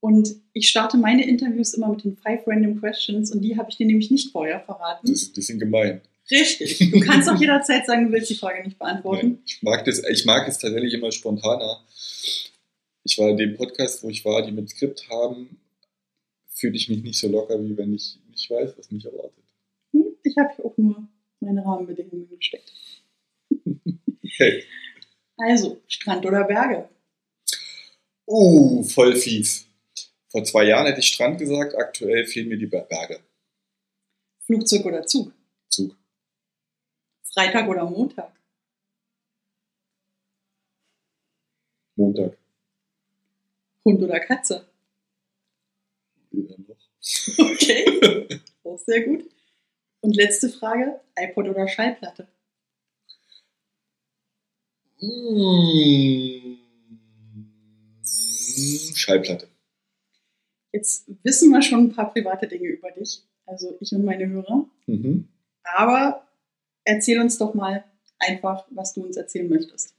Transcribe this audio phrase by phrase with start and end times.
[0.00, 3.76] Und ich starte meine Interviews immer mit den five random questions und die habe ich
[3.76, 5.06] dir nämlich nicht vorher verraten.
[5.06, 6.00] Das ist ein bisschen gemein.
[6.30, 6.90] Richtig.
[6.90, 9.28] Du kannst auch jederzeit sagen, du willst die Frage nicht beantworten.
[9.28, 11.84] Nee, ich, mag das, ich mag es tatsächlich immer spontaner.
[13.04, 15.58] Ich war in dem Podcast, wo ich war, die mit Skript haben,
[16.48, 19.44] fühle ich mich nicht so locker, wie wenn ich nicht weiß, was mich erwartet.
[19.92, 21.08] Hm, Ich habe hier auch nur
[21.40, 22.72] meine Rahmenbedingungen gesteckt.
[24.24, 24.64] Okay.
[25.38, 26.88] Also, Strand oder Berge?
[28.26, 29.66] Uh, voll fies.
[30.30, 33.20] Vor zwei Jahren hätte ich Strand gesagt, aktuell fehlen mir die Berge.
[34.46, 35.32] Flugzeug oder Zug?
[35.68, 35.96] Zug.
[37.34, 38.32] Freitag oder Montag?
[41.96, 42.36] Montag.
[43.84, 44.66] Hund oder Katze?
[46.30, 46.76] Weder noch.
[47.38, 49.28] Okay, auch sehr gut.
[50.00, 52.28] Und letzte Frage, iPod oder Schallplatte?
[55.00, 56.56] Mm.
[58.94, 59.49] Schallplatte.
[60.72, 64.66] Jetzt wissen wir schon ein paar private Dinge über dich, also ich und meine Hörer.
[64.86, 65.28] Mhm.
[65.62, 66.26] Aber
[66.84, 67.84] erzähl uns doch mal
[68.18, 69.94] einfach, was du uns erzählen möchtest.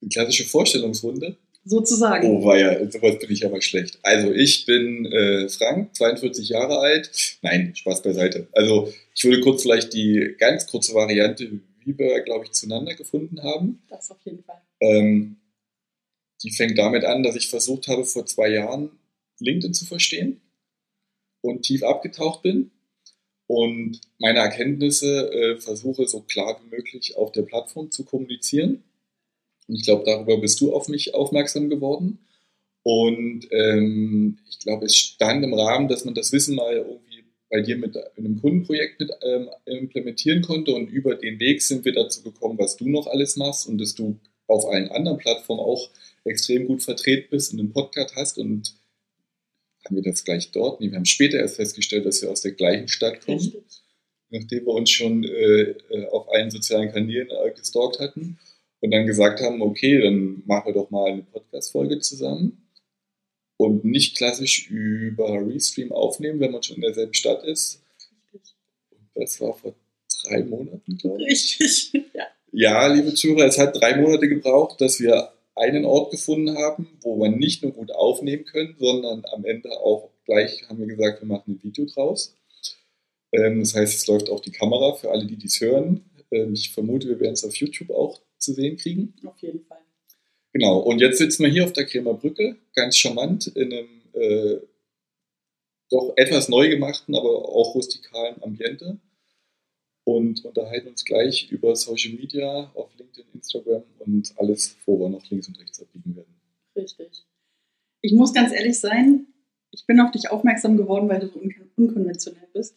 [0.00, 1.36] Eine klassische Vorstellungsrunde.
[1.64, 2.26] Sozusagen.
[2.26, 3.98] Oh, war ja, sowas bin ich aber schlecht.
[4.02, 7.38] Also ich bin äh, Frank, 42 Jahre alt.
[7.42, 8.48] Nein, Spaß beiseite.
[8.52, 11.50] Also ich würde kurz vielleicht die ganz kurze Variante,
[11.84, 13.82] wie wir, glaube ich, zueinander gefunden haben.
[13.88, 14.60] Das auf jeden Fall.
[14.80, 15.36] Ähm,
[16.42, 18.90] die fängt damit an, dass ich versucht habe, vor zwei Jahren
[19.40, 20.40] LinkedIn zu verstehen
[21.42, 22.70] und tief abgetaucht bin
[23.50, 28.84] und meine Erkenntnisse äh, versuche, so klar wie möglich auf der Plattform zu kommunizieren.
[29.66, 32.20] Und ich glaube, darüber bist du auf mich aufmerksam geworden.
[32.84, 37.60] Und ähm, ich glaube, es stand im Rahmen, dass man das Wissen mal irgendwie bei
[37.60, 40.72] dir mit in einem Kundenprojekt mit ähm, implementieren konnte.
[40.72, 43.96] Und über den Weg sind wir dazu gekommen, was du noch alles machst und dass
[43.96, 45.90] du auf allen anderen Plattformen auch
[46.24, 48.38] extrem gut vertreten bist und einen Podcast hast.
[48.38, 48.74] Und
[49.84, 50.80] haben wir das gleich dort?
[50.80, 53.62] Nee, wir haben später erst festgestellt, dass wir aus der gleichen Stadt kommen, Richtig.
[54.30, 58.38] nachdem wir uns schon äh, äh, auf allen sozialen Kanälen äh, gestalkt hatten
[58.80, 62.66] und dann gesagt haben, okay, dann machen wir doch mal eine Podcast-Folge zusammen
[63.56, 67.82] und nicht klassisch über Restream aufnehmen, wenn man schon in derselben Stadt ist.
[68.32, 68.54] Richtig.
[68.90, 69.74] Und das war vor
[70.24, 71.58] drei Monaten, glaube ich.
[71.60, 71.92] Richtig.
[72.14, 72.26] Ja.
[72.52, 77.18] Ja, liebe Zuhörer, es hat drei Monate gebraucht, dass wir einen Ort gefunden haben, wo
[77.20, 81.28] wir nicht nur gut aufnehmen können, sondern am Ende auch gleich haben wir gesagt, wir
[81.28, 82.34] machen ein Video draus.
[83.32, 86.04] Ähm, das heißt, es läuft auch die Kamera für alle, die dies hören.
[86.30, 89.14] Ähm, ich vermute, wir werden es auf YouTube auch zu sehen kriegen.
[89.24, 89.78] Auf jeden Fall.
[90.52, 94.56] Genau, und jetzt sitzen wir hier auf der Kremer Brücke, ganz charmant, in einem äh,
[95.90, 98.98] doch etwas neu gemachten, aber auch rustikalen Ambiente
[100.04, 105.28] und unterhalten uns gleich über Social Media auf LinkedIn, Instagram und alles, wo wir noch
[105.30, 106.34] links und rechts abbiegen werden.
[106.76, 107.24] Richtig.
[108.02, 109.26] Ich muss ganz ehrlich sein,
[109.72, 112.74] ich bin auf dich aufmerksam geworden, weil du so un unkonventionell bist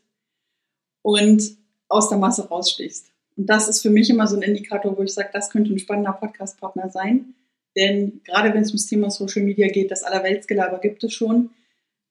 [1.02, 1.58] und
[1.90, 3.12] aus der Masse rausstichst.
[3.36, 5.80] Und das ist für mich immer so ein Indikator, wo ich sage, das könnte ein
[5.80, 7.34] spannender Podcast-Partner sein.
[7.76, 11.50] Denn gerade wenn es ums Thema Social Media geht, das Allerweltsgelaber gibt es schon.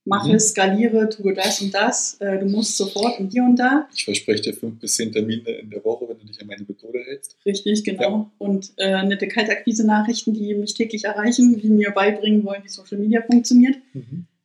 [0.05, 0.39] Mache, Mhm.
[0.41, 2.15] skaliere, tue das und das.
[2.21, 3.89] Äh, Du musst sofort und hier und da.
[3.95, 6.65] Ich verspreche dir fünf bis zehn Termine in der Woche, wenn du dich an meine
[6.65, 7.37] Methode hältst.
[7.47, 8.03] Richtig, genau.
[8.03, 8.31] Ja.
[8.39, 13.23] Und äh, nette Kaltakquise-Nachrichten, die mich täglich erreichen, die mir beibringen wollen, wie Social Media
[13.23, 13.77] funktioniert.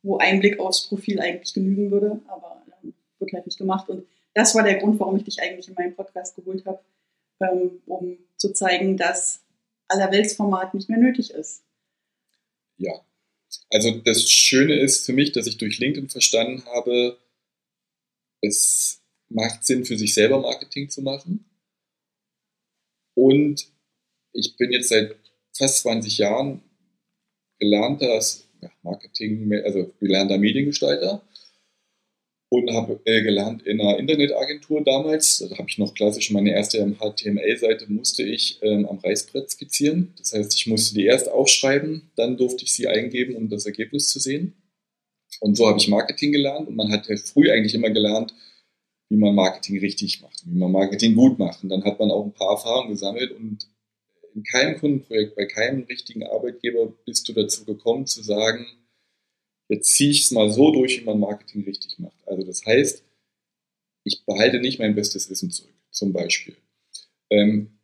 [0.04, 3.90] wo ein Blick aufs Profil eigentlich genügen würde, aber ähm, wird halt nicht gemacht.
[3.90, 6.80] Und das war der Grund, warum ich dich eigentlich in meinen Podcast geholt habe,
[7.42, 9.42] ähm, um zu zeigen, dass
[9.90, 11.64] Allerweltsformat nicht mehr nötig ist.
[12.78, 12.94] Ja.
[13.70, 17.18] Also das Schöne ist für mich, dass ich durch LinkedIn verstanden habe,
[18.42, 21.46] es macht Sinn, für sich selber Marketing zu machen.
[23.16, 23.68] Und
[24.34, 25.16] ich bin jetzt seit
[25.56, 26.62] fast 20 Jahren
[27.60, 28.22] gelernter
[28.84, 31.27] Marketing, also gelernter Mediengestalter
[32.50, 35.40] und habe äh, gelernt in einer Internetagentur damals.
[35.40, 40.14] Da habe ich noch klassisch meine erste HTML-Seite musste ich ähm, am Reißbrett skizzieren.
[40.18, 44.10] Das heißt, ich musste die erst aufschreiben, dann durfte ich sie eingeben, um das Ergebnis
[44.10, 44.54] zu sehen.
[45.42, 48.34] Und so habe ich Marketing gelernt und man hat ja früh eigentlich immer gelernt,
[49.10, 51.64] wie man Marketing richtig macht, wie man Marketing gut macht.
[51.64, 53.68] Und dann hat man auch ein paar Erfahrungen gesammelt und
[54.34, 58.68] in keinem Kundenprojekt, bei keinem richtigen Arbeitgeber bist du dazu gekommen zu sagen,
[59.70, 62.18] jetzt ziehe ich es mal so durch, wie man Marketing richtig macht.
[62.26, 63.04] Also das heißt,
[64.04, 66.56] ich behalte nicht mein bestes Wissen zurück, zum Beispiel.
[67.30, 67.78] Ähm,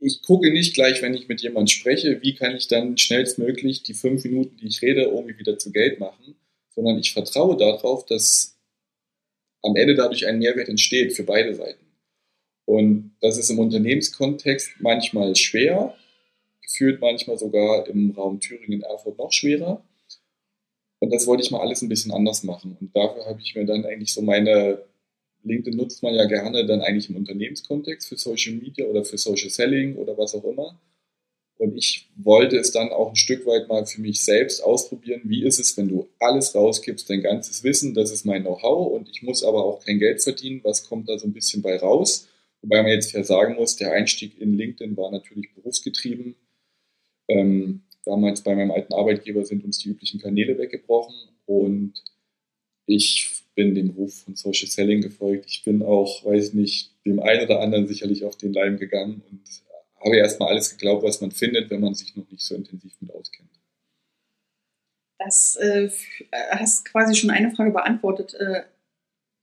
[0.00, 3.94] ich gucke nicht gleich, wenn ich mit jemandem spreche, wie kann ich dann schnellstmöglich die
[3.94, 6.36] fünf Minuten, die ich rede, irgendwie wieder zu Geld machen,
[6.70, 8.56] sondern ich vertraue darauf, dass
[9.62, 11.84] am Ende dadurch ein Mehrwert entsteht für beide Seiten.
[12.64, 15.96] Und das ist im Unternehmenskontext manchmal schwer,
[16.62, 19.82] gefühlt manchmal sogar im Raum Thüringen, Erfurt noch schwerer.
[21.00, 22.76] Und das wollte ich mal alles ein bisschen anders machen.
[22.80, 24.82] Und dafür habe ich mir dann eigentlich so meine,
[25.44, 29.50] LinkedIn nutzt man ja gerne dann eigentlich im Unternehmenskontext für Social Media oder für Social
[29.50, 30.78] Selling oder was auch immer.
[31.58, 35.22] Und ich wollte es dann auch ein Stück weit mal für mich selbst ausprobieren.
[35.24, 39.08] Wie ist es, wenn du alles rausgibst, dein ganzes Wissen, das ist mein Know-how und
[39.10, 40.60] ich muss aber auch kein Geld verdienen.
[40.62, 42.28] Was kommt da so ein bisschen bei raus?
[42.62, 46.36] Wobei man jetzt ja sagen muss, der Einstieg in LinkedIn war natürlich berufsgetrieben.
[47.28, 51.14] Ähm, damals bei meinem alten Arbeitgeber sind uns die üblichen Kanäle weggebrochen
[51.46, 52.02] und
[52.86, 55.46] ich bin dem Ruf von Social Selling gefolgt.
[55.48, 59.22] Ich bin auch, weiß ich nicht, dem einen oder anderen sicherlich auf den Leim gegangen
[59.30, 59.42] und
[60.04, 63.12] habe erstmal alles geglaubt, was man findet, wenn man sich noch nicht so intensiv mit
[63.12, 63.50] auskennt.
[65.18, 65.90] Das äh,
[66.50, 68.34] hast quasi schon eine Frage beantwortet.
[68.34, 68.62] Äh,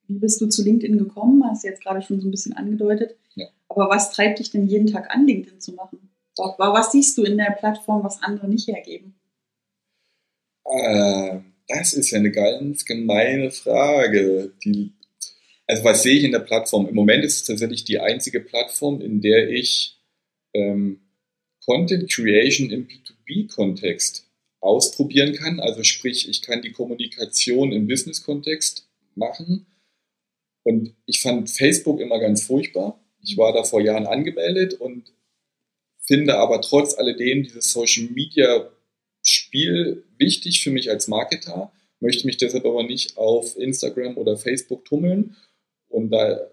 [0.08, 1.44] wie bist du zu LinkedIn gekommen?
[1.44, 3.18] Hast du jetzt gerade schon so ein bisschen angedeutet.
[3.36, 3.48] Ja.
[3.68, 6.05] Aber was treibt dich denn jeden Tag an, LinkedIn zu machen?
[6.38, 9.16] Was siehst du in der Plattform, was andere nicht hergeben?
[10.66, 14.54] Äh, das ist ja eine ganz gemeine Frage.
[14.64, 14.94] Die,
[15.68, 16.88] also was sehe ich in der Plattform?
[16.88, 20.00] Im Moment ist es tatsächlich die einzige Plattform, in der ich
[20.54, 21.02] ähm,
[21.66, 24.28] Content Creation im B2B-Kontext
[24.62, 25.60] ausprobieren kann.
[25.60, 29.68] Also sprich, ich kann die Kommunikation im Business-Kontext machen.
[30.64, 33.00] Und ich fand Facebook immer ganz furchtbar.
[33.22, 35.14] Ich war da vor Jahren angemeldet und
[36.08, 38.70] finde aber trotz alledem dieses Social Media
[39.28, 44.86] Spiel wichtig für mich als Marketer, möchte mich deshalb aber nicht auf Instagram oder Facebook
[44.86, 45.36] tummeln.
[45.88, 46.52] Und da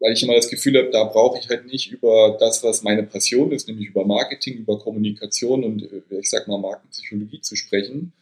[0.00, 3.02] weil ich immer das Gefühl habe, da brauche ich halt nicht über das, was meine
[3.02, 8.12] Passion ist, nämlich über Marketing, über Kommunikation und äh, ich sag mal Markenpsychologie zu sprechen.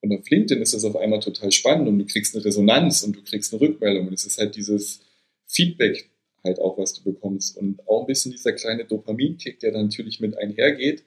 [0.00, 3.16] Und auf LinkedIn ist das auf einmal total spannend und du kriegst eine Resonanz und
[3.16, 4.08] du kriegst eine Rückmeldung.
[4.08, 5.00] Und es ist halt dieses
[5.46, 6.08] Feedback
[6.46, 7.56] halt auch, was du bekommst.
[7.58, 11.04] Und auch ein bisschen dieser kleine Dopaminkick, der dann natürlich mit einhergeht.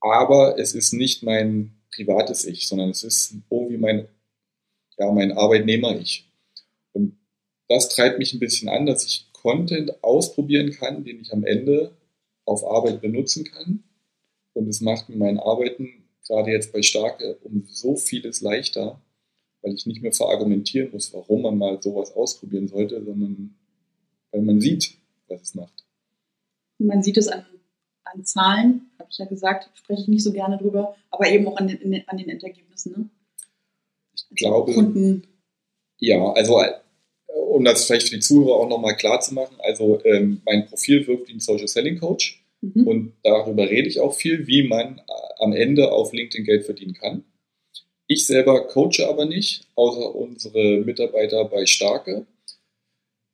[0.00, 4.08] Aber es ist nicht mein privates Ich, sondern es ist irgendwie mein,
[4.98, 6.30] ja, mein Arbeitnehmer-Ich.
[6.92, 7.16] Und
[7.68, 11.96] das treibt mich ein bisschen an, dass ich Content ausprobieren kann, den ich am Ende
[12.44, 13.84] auf Arbeit benutzen kann.
[14.52, 19.00] Und es macht mir mein Arbeiten gerade jetzt bei Starke um so vieles leichter,
[19.62, 23.54] weil ich nicht mehr verargumentieren muss, warum man mal sowas ausprobieren sollte, sondern
[24.34, 24.94] weil man sieht,
[25.28, 25.84] was es macht.
[26.78, 27.46] Man sieht es an,
[28.04, 31.56] an Zahlen, habe ich ja gesagt, spreche ich nicht so gerne drüber, aber eben auch
[31.56, 32.92] an den, an den Endergebnissen.
[32.92, 33.08] Ne?
[34.12, 35.22] Ich glaube, Kunden.
[36.00, 36.60] ja, also
[37.28, 41.06] um das vielleicht für die Zuhörer auch nochmal klar zu machen, also ähm, mein Profil
[41.06, 42.86] wirkt wie ein Social Selling Coach mhm.
[42.86, 45.02] und darüber rede ich auch viel, wie man äh,
[45.38, 47.24] am Ende auf LinkedIn Geld verdienen kann.
[48.08, 52.26] Ich selber coache aber nicht, außer unsere Mitarbeiter bei Starke.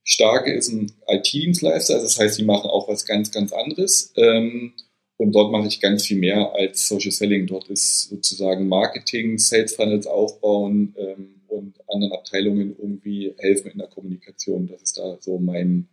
[0.03, 4.13] Starke ist ein IT-Dienstleister, das heißt, sie machen auch was ganz, ganz anderes.
[4.17, 4.73] Ähm,
[5.17, 7.47] und dort mache ich ganz viel mehr als Social Selling.
[7.47, 13.89] Dort ist sozusagen Marketing, Sales Funnels aufbauen, ähm, und anderen Abteilungen irgendwie helfen in der
[13.89, 14.69] Kommunikation.
[14.69, 15.89] Das ist da so mein,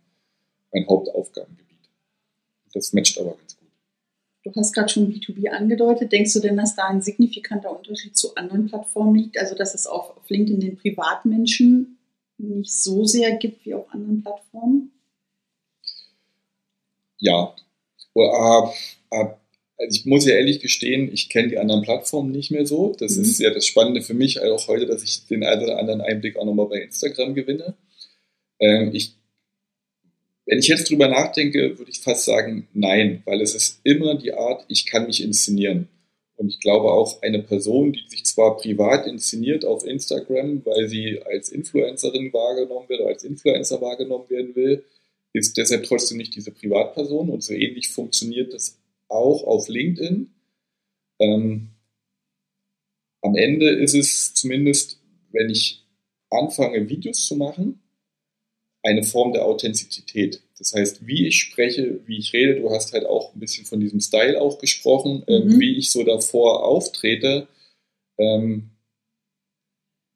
[0.72, 1.90] mein Hauptaufgabengebiet.
[2.72, 3.68] Das matcht aber ganz gut.
[4.44, 6.12] Du hast gerade schon B2B angedeutet.
[6.12, 9.38] Denkst du denn, dass da ein signifikanter Unterschied zu anderen Plattformen liegt?
[9.38, 11.97] Also, dass es auf LinkedIn den Privatmenschen
[12.38, 14.92] nicht so sehr gibt wie auf anderen Plattformen?
[17.18, 17.54] Ja.
[18.14, 18.68] Äh,
[19.10, 19.26] äh,
[19.78, 22.94] also ich muss ja ehrlich gestehen, ich kenne die anderen Plattformen nicht mehr so.
[22.98, 23.22] Das mhm.
[23.22, 26.36] ist ja das Spannende für mich auch heute, dass ich den einen oder anderen Einblick
[26.36, 27.74] auch nochmal bei Instagram gewinne.
[28.58, 29.14] Ähm, ich,
[30.46, 34.32] wenn ich jetzt drüber nachdenke, würde ich fast sagen, nein, weil es ist immer die
[34.32, 35.88] Art, ich kann mich inszenieren.
[36.38, 41.20] Und ich glaube auch eine Person, die sich zwar privat inszeniert auf Instagram, weil sie
[41.24, 44.84] als Influencerin wahrgenommen wird oder als Influencer wahrgenommen werden will,
[45.32, 47.28] ist deshalb trotzdem nicht diese Privatperson.
[47.28, 48.78] Und so ähnlich funktioniert das
[49.08, 50.32] auch auf LinkedIn.
[51.18, 51.70] Ähm,
[53.20, 55.00] am Ende ist es zumindest,
[55.32, 55.84] wenn ich
[56.30, 57.80] anfange, Videos zu machen,
[58.88, 60.40] eine Form der Authentizität.
[60.58, 63.80] Das heißt, wie ich spreche, wie ich rede, du hast halt auch ein bisschen von
[63.80, 65.60] diesem Style auch gesprochen, ähm, mhm.
[65.60, 67.46] wie ich so davor auftrete.
[68.18, 68.70] Ähm,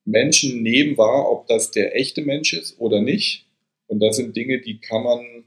[0.04, 3.46] Menschen nehmen wahr, ob das der echte Mensch ist oder nicht.
[3.86, 5.44] Und das sind Dinge, die kann man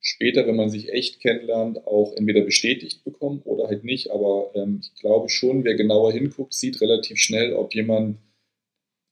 [0.00, 4.10] später, wenn man sich echt kennenlernt, auch entweder bestätigt bekommen oder halt nicht.
[4.10, 8.18] Aber ähm, ich glaube schon, wer genauer hinguckt, sieht relativ schnell, ob jemand,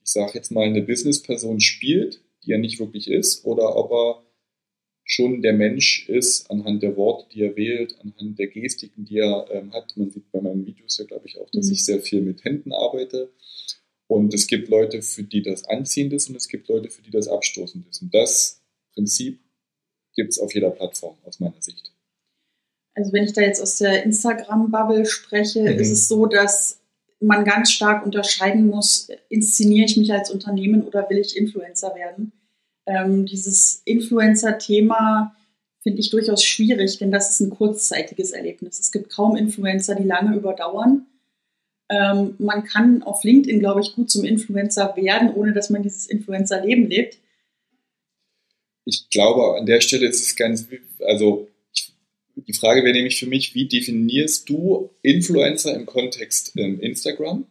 [0.03, 4.25] ich sage jetzt mal, eine Businessperson spielt, die er nicht wirklich ist, oder ob er
[5.05, 9.47] schon der Mensch ist anhand der Worte, die er wählt, anhand der Gestiken, die er
[9.51, 9.97] ähm, hat.
[9.97, 11.73] Man sieht bei meinen Videos ja, glaube ich, auch, dass mhm.
[11.73, 13.31] ich sehr viel mit Händen arbeite.
[14.07, 17.11] Und es gibt Leute, für die das anziehend ist und es gibt Leute, für die
[17.11, 18.03] das abstoßend ist.
[18.03, 18.63] Und das
[18.95, 19.41] Prinzip
[20.15, 21.93] gibt es auf jeder Plattform aus meiner Sicht.
[22.95, 25.79] Also wenn ich da jetzt aus der Instagram-Bubble spreche, mhm.
[25.81, 26.81] ist es so, dass
[27.27, 32.33] man ganz stark unterscheiden muss, inszeniere ich mich als Unternehmen oder will ich Influencer werden.
[32.87, 35.35] Ähm, dieses Influencer-Thema
[35.83, 38.79] finde ich durchaus schwierig, denn das ist ein kurzzeitiges Erlebnis.
[38.79, 41.07] Es gibt kaum Influencer, die lange überdauern.
[41.91, 46.07] Ähm, man kann auf LinkedIn, glaube ich, gut zum Influencer werden, ohne dass man dieses
[46.07, 47.19] Influencer-Leben lebt.
[48.87, 50.67] Ich glaube, an der Stelle ist es ganz,
[51.07, 51.49] also
[52.37, 57.47] die Frage wäre nämlich für mich, wie definierst du Influencer im Kontext ähm, Instagram?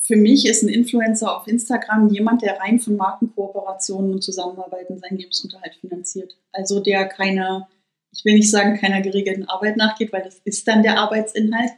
[0.00, 5.18] Für mich ist ein Influencer auf Instagram jemand, der rein von Markenkooperationen und Zusammenarbeiten seinen
[5.18, 6.36] Lebensunterhalt finanziert.
[6.52, 7.68] Also der keiner,
[8.12, 11.70] ich will nicht sagen, keiner geregelten Arbeit nachgeht, weil das ist dann der Arbeitsinhalt.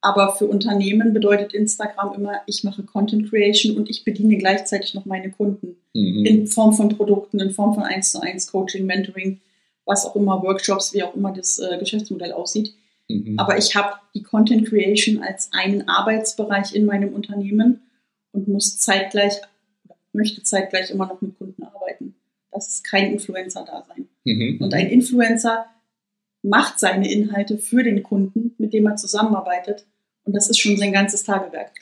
[0.00, 5.04] Aber für Unternehmen bedeutet Instagram immer, ich mache Content Creation und ich bediene gleichzeitig noch
[5.04, 5.76] meine Kunden.
[5.92, 6.24] Mhm.
[6.24, 9.40] In Form von Produkten, in Form von 1 zu 1 Coaching, Mentoring
[9.84, 12.74] was auch immer, Workshops, wie auch immer das äh, Geschäftsmodell aussieht.
[13.08, 13.38] Mhm.
[13.38, 17.82] Aber ich habe die Content Creation als einen Arbeitsbereich in meinem Unternehmen
[18.32, 19.34] und muss zeitgleich,
[20.12, 22.14] möchte zeitgleich immer noch mit Kunden arbeiten.
[22.52, 24.08] Das ist kein Influencer-Dasein.
[24.24, 24.58] Mhm.
[24.60, 25.66] Und ein Influencer
[26.42, 29.86] macht seine Inhalte für den Kunden, mit dem er zusammenarbeitet.
[30.24, 31.72] Und das ist schon sein ganzes Tagewerk.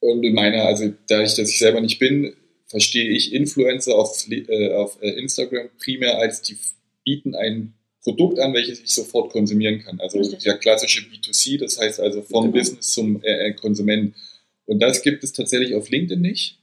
[0.00, 2.34] Und in meiner, also dadurch, dass ich selber nicht bin,
[2.66, 6.56] verstehe ich Influencer auf, äh, auf äh, Instagram primär als die
[7.04, 10.00] bieten ein Produkt an, welches ich sofort konsumieren kann.
[10.00, 10.40] Also Richtig.
[10.40, 12.58] der klassische B2C, das heißt also vom genau.
[12.58, 14.14] Business zum äh, äh, Konsument.
[14.66, 16.58] Und das gibt es tatsächlich auf LinkedIn nicht.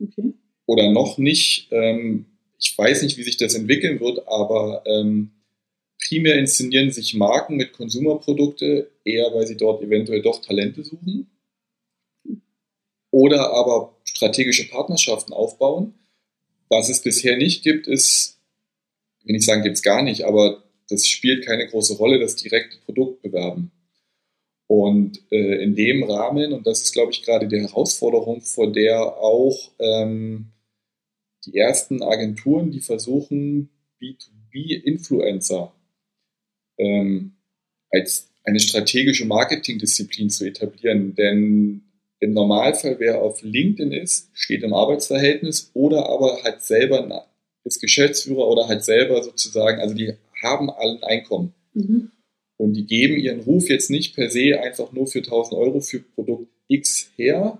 [0.00, 0.32] Okay.
[0.66, 1.68] Oder noch nicht.
[1.70, 2.26] Ähm,
[2.58, 5.30] ich weiß nicht, wie sich das entwickeln wird, aber ähm,
[6.06, 11.30] primär inszenieren sich Marken mit Konsumerprodukte eher, weil sie dort eventuell doch Talente suchen.
[13.10, 15.94] Oder aber strategische Partnerschaften aufbauen.
[16.68, 18.39] Was es bisher nicht gibt, ist
[19.24, 22.78] will nicht sagen, gibt es gar nicht, aber das spielt keine große Rolle, das direkte
[22.84, 23.70] Produkt bewerben.
[24.66, 29.00] Und äh, in dem Rahmen, und das ist, glaube ich, gerade die Herausforderung, vor der
[29.16, 30.52] auch ähm,
[31.44, 35.72] die ersten Agenturen, die versuchen, B2B-Influencer
[36.78, 37.36] ähm,
[37.90, 41.14] als eine strategische Marketingdisziplin zu etablieren.
[41.14, 41.82] Denn
[42.20, 47.06] im Normalfall, wer auf LinkedIn ist, steht im Arbeitsverhältnis oder aber hat selber
[47.64, 51.54] ist Geschäftsführer oder halt selber sozusagen, also die haben allen Einkommen.
[51.74, 52.10] Mhm.
[52.56, 56.00] Und die geben ihren Ruf jetzt nicht per se einfach nur für 1000 Euro für
[56.00, 57.58] Produkt X her,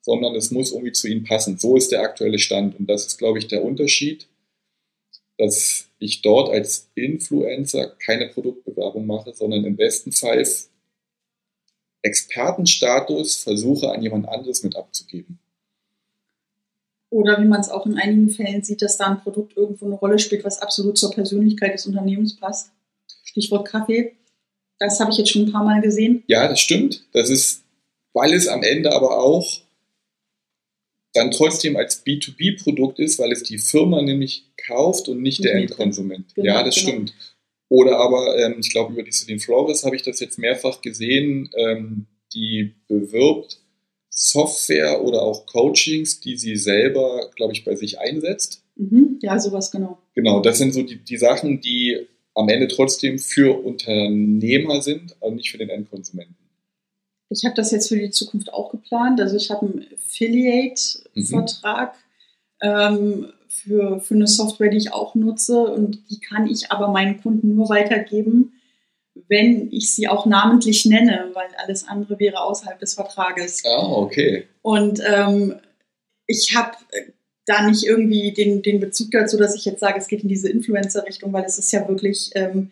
[0.00, 1.58] sondern es muss irgendwie zu ihnen passen.
[1.58, 2.78] So ist der aktuelle Stand.
[2.78, 4.26] Und das ist, glaube ich, der Unterschied,
[5.36, 10.42] dass ich dort als Influencer keine Produktbewerbung mache, sondern im besten Fall
[12.02, 15.38] Expertenstatus versuche an jemand anderes mit abzugeben.
[17.10, 19.94] Oder wie man es auch in einigen Fällen sieht, dass da ein Produkt irgendwo eine
[19.94, 22.70] Rolle spielt, was absolut zur Persönlichkeit des Unternehmens passt.
[23.24, 24.12] Stichwort Kaffee.
[24.78, 26.22] Das habe ich jetzt schon ein paar Mal gesehen.
[26.26, 27.04] Ja, das stimmt.
[27.12, 27.64] Das ist,
[28.12, 29.62] weil es am Ende aber auch
[31.14, 36.34] dann trotzdem als B2B-Produkt ist, weil es die Firma nämlich kauft und nicht der Endkonsument.
[36.34, 36.88] Genau, ja, das genau.
[36.88, 37.14] stimmt.
[37.68, 41.50] Oder aber, ähm, ich glaube, über die Celine Flores habe ich das jetzt mehrfach gesehen,
[41.56, 43.60] ähm, die bewirbt
[44.20, 48.64] Software oder auch Coachings, die sie selber, glaube ich, bei sich einsetzt.
[48.74, 49.20] Mhm.
[49.22, 49.98] Ja, sowas genau.
[50.16, 55.36] Genau, das sind so die, die Sachen, die am Ende trotzdem für Unternehmer sind, aber
[55.36, 56.34] nicht für den Endkonsumenten.
[57.30, 59.20] Ich habe das jetzt für die Zukunft auch geplant.
[59.20, 61.94] Also ich habe einen Affiliate-Vertrag
[62.60, 62.68] mhm.
[62.68, 67.22] ähm, für, für eine Software, die ich auch nutze und die kann ich aber meinen
[67.22, 68.57] Kunden nur weitergeben,
[69.28, 73.62] wenn ich sie auch namentlich nenne, weil alles andere wäre außerhalb des Vertrages.
[73.64, 74.48] Ah, okay.
[74.62, 75.56] Und ähm,
[76.26, 76.72] ich habe
[77.46, 80.48] da nicht irgendwie den, den Bezug dazu, dass ich jetzt sage, es geht in diese
[80.48, 82.70] Influencer-Richtung, weil es ist ja wirklich, ähm,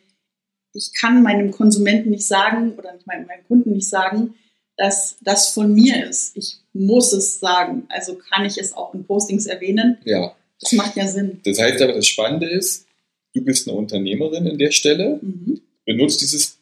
[0.75, 4.35] ich kann meinem Konsumenten nicht sagen oder nicht meinem, meinem Kunden nicht sagen,
[4.77, 6.37] dass das von mir ist.
[6.37, 7.87] Ich muss es sagen.
[7.89, 9.99] Also kann ich es auch in Postings erwähnen.
[10.05, 10.37] Ja.
[10.61, 11.41] Das macht ja Sinn.
[11.45, 12.87] Das heißt aber, das Spannende ist,
[13.35, 15.19] du bist eine Unternehmerin in der Stelle.
[15.23, 16.59] Mhm benutzt dieses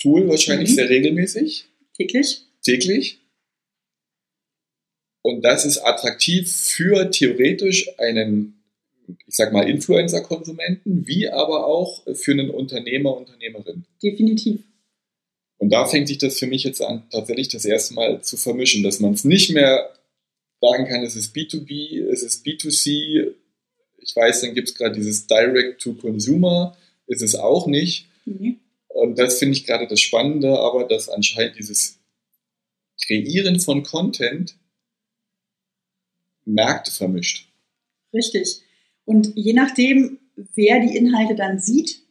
[0.00, 0.74] Tool wahrscheinlich mhm.
[0.74, 1.66] sehr regelmäßig.
[1.96, 2.42] Täglich.
[2.64, 3.20] Täglich.
[5.22, 8.62] Und das ist attraktiv für theoretisch einen,
[9.06, 13.84] ich sag mal, Influencer-Konsumenten, wie aber auch für einen Unternehmer, Unternehmerin.
[14.02, 14.60] Definitiv.
[15.56, 18.82] Und da fängt sich das für mich jetzt an, tatsächlich das erste Mal zu vermischen,
[18.82, 19.94] dass man es nicht mehr
[20.60, 23.32] sagen kann, es ist B2B, es ist B2C.
[23.98, 28.08] Ich weiß, dann gibt es gerade dieses Direct-to-Consumer, ist es auch nicht.
[28.24, 28.60] Mhm.
[28.88, 31.98] Und das finde ich gerade das Spannende, aber dass anscheinend dieses
[33.06, 34.56] Kreieren von Content
[36.44, 37.48] Märkte vermischt.
[38.12, 38.60] Richtig.
[39.04, 40.18] Und je nachdem,
[40.54, 42.02] wer die Inhalte dann sieht,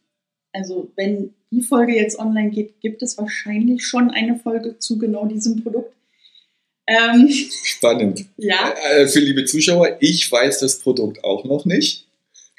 [0.52, 5.26] also wenn die Folge jetzt online geht, gibt es wahrscheinlich schon eine Folge zu genau
[5.26, 5.94] diesem Produkt.
[6.86, 7.28] Ähm,
[7.64, 8.26] Spannend.
[8.36, 8.74] Ja.
[8.90, 12.06] Äh, für liebe Zuschauer, ich weiß das Produkt auch noch nicht.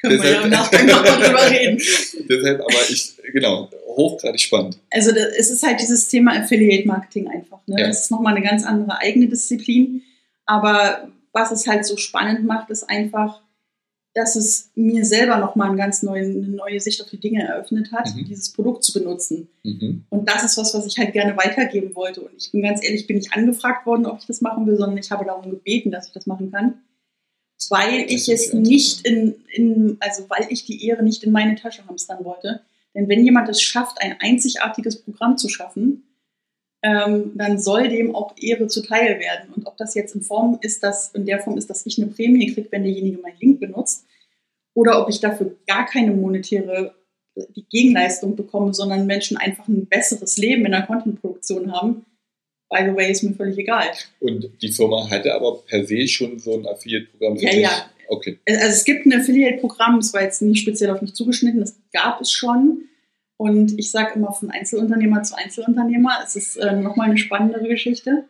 [0.01, 1.77] Können deshalb, wir ja nachher noch drüber reden.
[2.29, 4.79] deshalb, aber ich, genau, hochgradig spannend.
[4.89, 7.59] Also das, es ist halt dieses Thema Affiliate Marketing einfach.
[7.67, 7.75] Ne?
[7.79, 7.87] Ja.
[7.87, 10.03] Das ist nochmal eine ganz andere eigene Disziplin.
[10.45, 13.41] Aber was es halt so spannend macht, ist einfach,
[14.13, 17.91] dass es mir selber nochmal eine ganz neue, eine neue Sicht auf die Dinge eröffnet
[17.91, 18.23] hat, mhm.
[18.25, 19.49] dieses Produkt zu benutzen.
[19.63, 20.05] Mhm.
[20.09, 22.21] Und das ist was, was ich halt gerne weitergeben wollte.
[22.21, 24.97] Und ich bin ganz ehrlich, bin nicht angefragt worden, ob ich das machen will, sondern
[24.97, 26.75] ich habe darum gebeten, dass ich das machen kann.
[27.69, 31.55] Weil das ich es nicht in, in, also weil ich die Ehre nicht in meine
[31.55, 32.61] Tasche hamstern wollte.
[32.95, 36.03] Denn wenn jemand es schafft, ein einzigartiges Programm zu schaffen,
[36.83, 39.51] ähm, dann soll dem auch Ehre zuteil werden.
[39.53, 42.11] Und ob das jetzt in Form ist, dass in der Form ist, dass ich eine
[42.11, 44.05] Prämie kriege, wenn derjenige meinen Link benutzt,
[44.73, 46.95] oder ob ich dafür gar keine monetäre
[47.55, 52.05] die Gegenleistung bekomme, sondern Menschen einfach ein besseres Leben in der Contentproduktion haben,
[52.69, 53.91] by the way, ist mir völlig egal.
[54.19, 57.35] Und die Firma hatte aber per se schon so ein Affiliate-Programm?
[57.37, 57.89] Ja, ja.
[58.07, 58.39] Okay.
[58.47, 62.21] Also es gibt ein Affiliate-Programm, das war jetzt nicht speziell auf mich zugeschnitten, das gab
[62.21, 62.89] es schon.
[63.37, 68.25] Und ich sage immer von Einzelunternehmer zu Einzelunternehmer, es ist äh, nochmal eine spannendere Geschichte.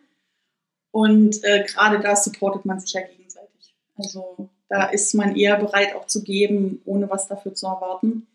[0.90, 3.74] Und äh, gerade da supportet man sich ja gegenseitig.
[3.96, 8.26] Also da ist man eher bereit auch zu geben, ohne was dafür zu erwarten.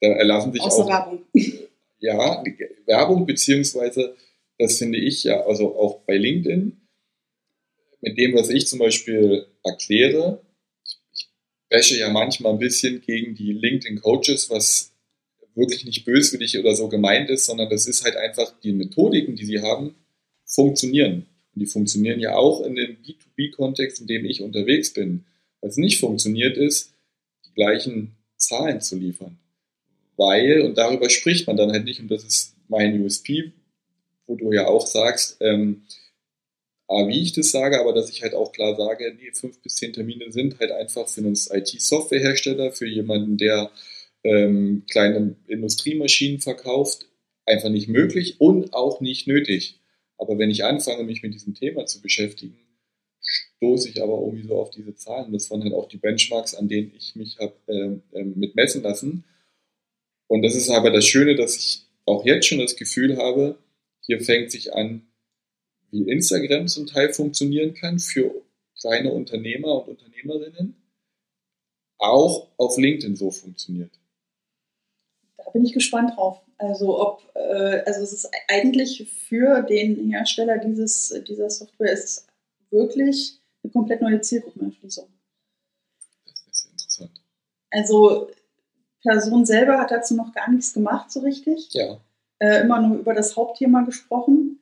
[0.00, 1.22] Da erlassen sich Außer auch, Werbung.
[1.98, 2.42] Ja,
[2.86, 4.16] Werbung beziehungsweise,
[4.58, 6.80] das finde ich ja, also auch bei LinkedIn,
[8.00, 10.40] mit dem, was ich zum Beispiel erkläre,
[11.72, 14.92] bashe ja manchmal ein bisschen gegen die LinkedIn-Coaches, was
[15.54, 19.46] wirklich nicht böswillig oder so gemeint ist, sondern das ist halt einfach die Methodiken, die
[19.46, 19.94] sie haben,
[20.44, 21.26] funktionieren.
[21.54, 25.24] Und die funktionieren ja auch in dem B2B-Kontext, in dem ich unterwegs bin.
[25.60, 26.92] Was nicht funktioniert ist,
[27.46, 29.38] die gleichen Zahlen zu liefern.
[30.16, 33.52] Weil, und darüber spricht man dann halt nicht, und das ist mein USP,
[34.26, 35.82] wo du ja auch sagst, ähm,
[37.08, 39.92] wie ich das sage, aber dass ich halt auch klar sage, nee, fünf bis zehn
[39.92, 43.70] Termine sind halt einfach für einen IT-Softwarehersteller, für jemanden, der
[44.24, 47.06] ähm, kleine Industriemaschinen verkauft,
[47.46, 49.80] einfach nicht möglich und auch nicht nötig.
[50.18, 52.58] Aber wenn ich anfange, mich mit diesem Thema zu beschäftigen,
[53.20, 55.32] stoße ich aber irgendwie so auf diese Zahlen.
[55.32, 58.82] Das waren halt auch die Benchmarks, an denen ich mich habe äh, äh, mit messen
[58.82, 59.24] lassen.
[60.26, 63.58] Und das ist aber das Schöne, dass ich auch jetzt schon das Gefühl habe,
[64.00, 65.06] hier fängt sich an,
[65.92, 68.42] wie Instagram zum Teil funktionieren kann für
[68.80, 70.74] kleine Unternehmer und Unternehmerinnen,
[71.98, 74.02] auch auf LinkedIn so funktioniert
[75.52, 76.40] bin ich gespannt drauf.
[76.58, 82.26] Also ob, äh, also es ist eigentlich für den Hersteller dieses, dieser Software ist
[82.70, 85.08] wirklich eine komplett neue Zielgruppenerschließung.
[86.24, 87.20] Das ist interessant.
[87.70, 88.30] Also
[89.02, 91.72] Person selber hat dazu noch gar nichts gemacht so richtig.
[91.72, 92.00] Ja.
[92.38, 94.60] Äh, immer nur über das Hauptthema gesprochen.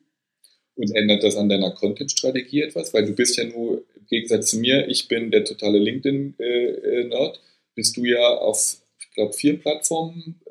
[0.81, 2.91] Und ändert das an deiner Content-Strategie etwas?
[2.91, 7.39] Weil du bist ja nur, im Gegensatz zu mir, ich bin der totale LinkedIn-Nerd,
[7.75, 10.41] bist du ja auf, ich glaube, vier Plattformen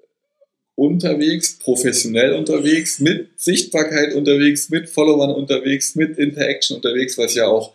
[0.76, 7.74] unterwegs, professionell unterwegs, mit Sichtbarkeit unterwegs, mit Followern unterwegs, mit Interaction unterwegs, was ja auch,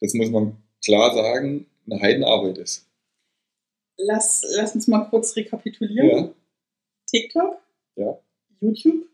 [0.00, 2.86] das muss man klar sagen, eine Heidenarbeit ist.
[3.96, 6.08] Lass, lass uns mal kurz rekapitulieren.
[6.08, 6.34] Ja.
[7.10, 7.58] TikTok.
[7.96, 8.18] Ja.
[8.60, 9.06] YouTube.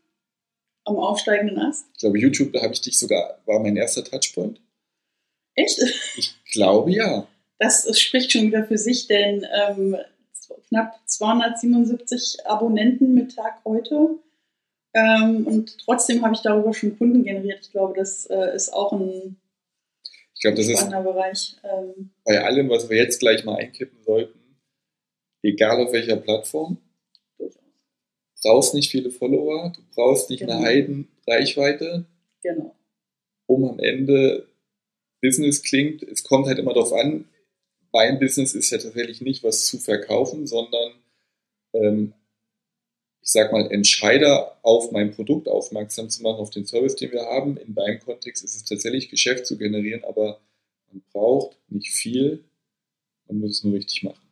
[0.85, 1.87] Am aufsteigenden Ast.
[1.93, 4.61] Ich glaube, YouTube, da habe ich dich sogar, war mein erster Touchpoint.
[5.55, 5.79] Echt?
[6.17, 7.27] Ich glaube ja.
[7.59, 9.95] Das, spricht schon wieder für sich, denn ähm,
[10.67, 14.19] knapp 277 Abonnenten mit Tag heute.
[14.93, 17.59] Ähm, und trotzdem habe ich darüber schon Kunden generiert.
[17.61, 19.37] Ich glaube, das äh, ist auch ein
[20.35, 21.55] ich glaube, das spannender ist Bereich.
[21.63, 24.37] Ähm, bei allem, was wir jetzt gleich mal einkippen sollten,
[25.41, 26.77] egal auf welcher Plattform,
[28.43, 30.53] brauchst nicht viele Follower, du brauchst nicht genau.
[30.53, 32.05] eine Heidenreichweite,
[32.41, 32.75] genau.
[33.47, 34.47] um am Ende
[35.21, 36.03] Business klingt.
[36.03, 37.25] Es kommt halt immer darauf an,
[37.91, 40.93] mein Business ist ja tatsächlich nicht was zu verkaufen, sondern
[41.73, 42.13] ähm,
[43.21, 47.21] ich sag mal, Entscheider auf mein Produkt aufmerksam zu machen, auf den Service, den wir
[47.21, 47.55] haben.
[47.55, 50.41] In deinem Kontext ist es tatsächlich Geschäft zu generieren, aber
[50.91, 52.43] man braucht nicht viel,
[53.27, 54.22] man muss es nur richtig machen.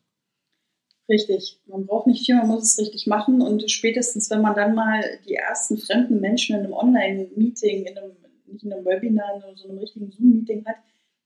[1.11, 4.73] Richtig, man braucht nicht viel, man muss es richtig machen und spätestens, wenn man dann
[4.73, 8.11] mal die ersten fremden Menschen in einem Online-Meeting, in einem,
[8.47, 10.77] nicht in einem Webinar, in so einem richtigen Zoom-Meeting hat,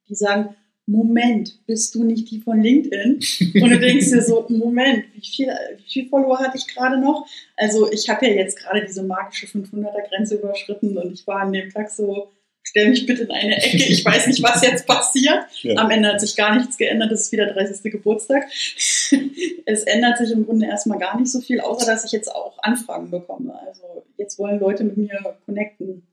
[0.09, 0.55] die sagen,
[0.87, 3.19] Moment, bist du nicht die von LinkedIn?
[3.61, 7.27] Und du denkst dir so, Moment, wie viel, wie viel Follower hatte ich gerade noch?
[7.55, 11.53] Also ich habe ja jetzt gerade diese magische 500er Grenze überschritten und ich war an
[11.53, 12.31] dem Tag so
[12.65, 15.45] stell mich bitte in eine Ecke, ich weiß nicht, was jetzt passiert.
[15.61, 15.77] Ja.
[15.77, 17.91] Am Ende hat sich gar nichts geändert, das ist wieder 30.
[17.91, 18.43] Geburtstag.
[19.65, 22.57] es ändert sich im Grunde erstmal gar nicht so viel, außer dass ich jetzt auch
[22.59, 23.57] Anfragen bekomme.
[23.65, 26.05] Also jetzt wollen Leute mit mir connecten.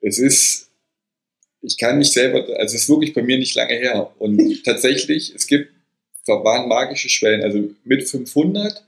[0.00, 0.70] Es ist,
[1.62, 4.12] ich kann mich selber, also es ist wirklich bei mir nicht lange her.
[4.18, 5.72] Und tatsächlich, es gibt,
[6.26, 8.84] waren magische Schwellen, also mit 500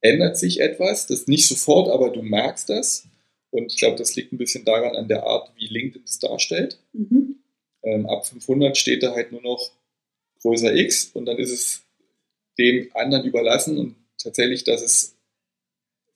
[0.00, 3.06] ändert sich etwas, das nicht sofort, aber du merkst das.
[3.54, 6.80] Und ich glaube, das liegt ein bisschen daran an der Art, wie LinkedIn es darstellt.
[6.92, 7.36] Mhm.
[7.84, 9.70] Ähm, ab 500 steht da halt nur noch
[10.42, 11.84] größer X und dann ist es
[12.58, 15.16] dem anderen überlassen und tatsächlich, dass es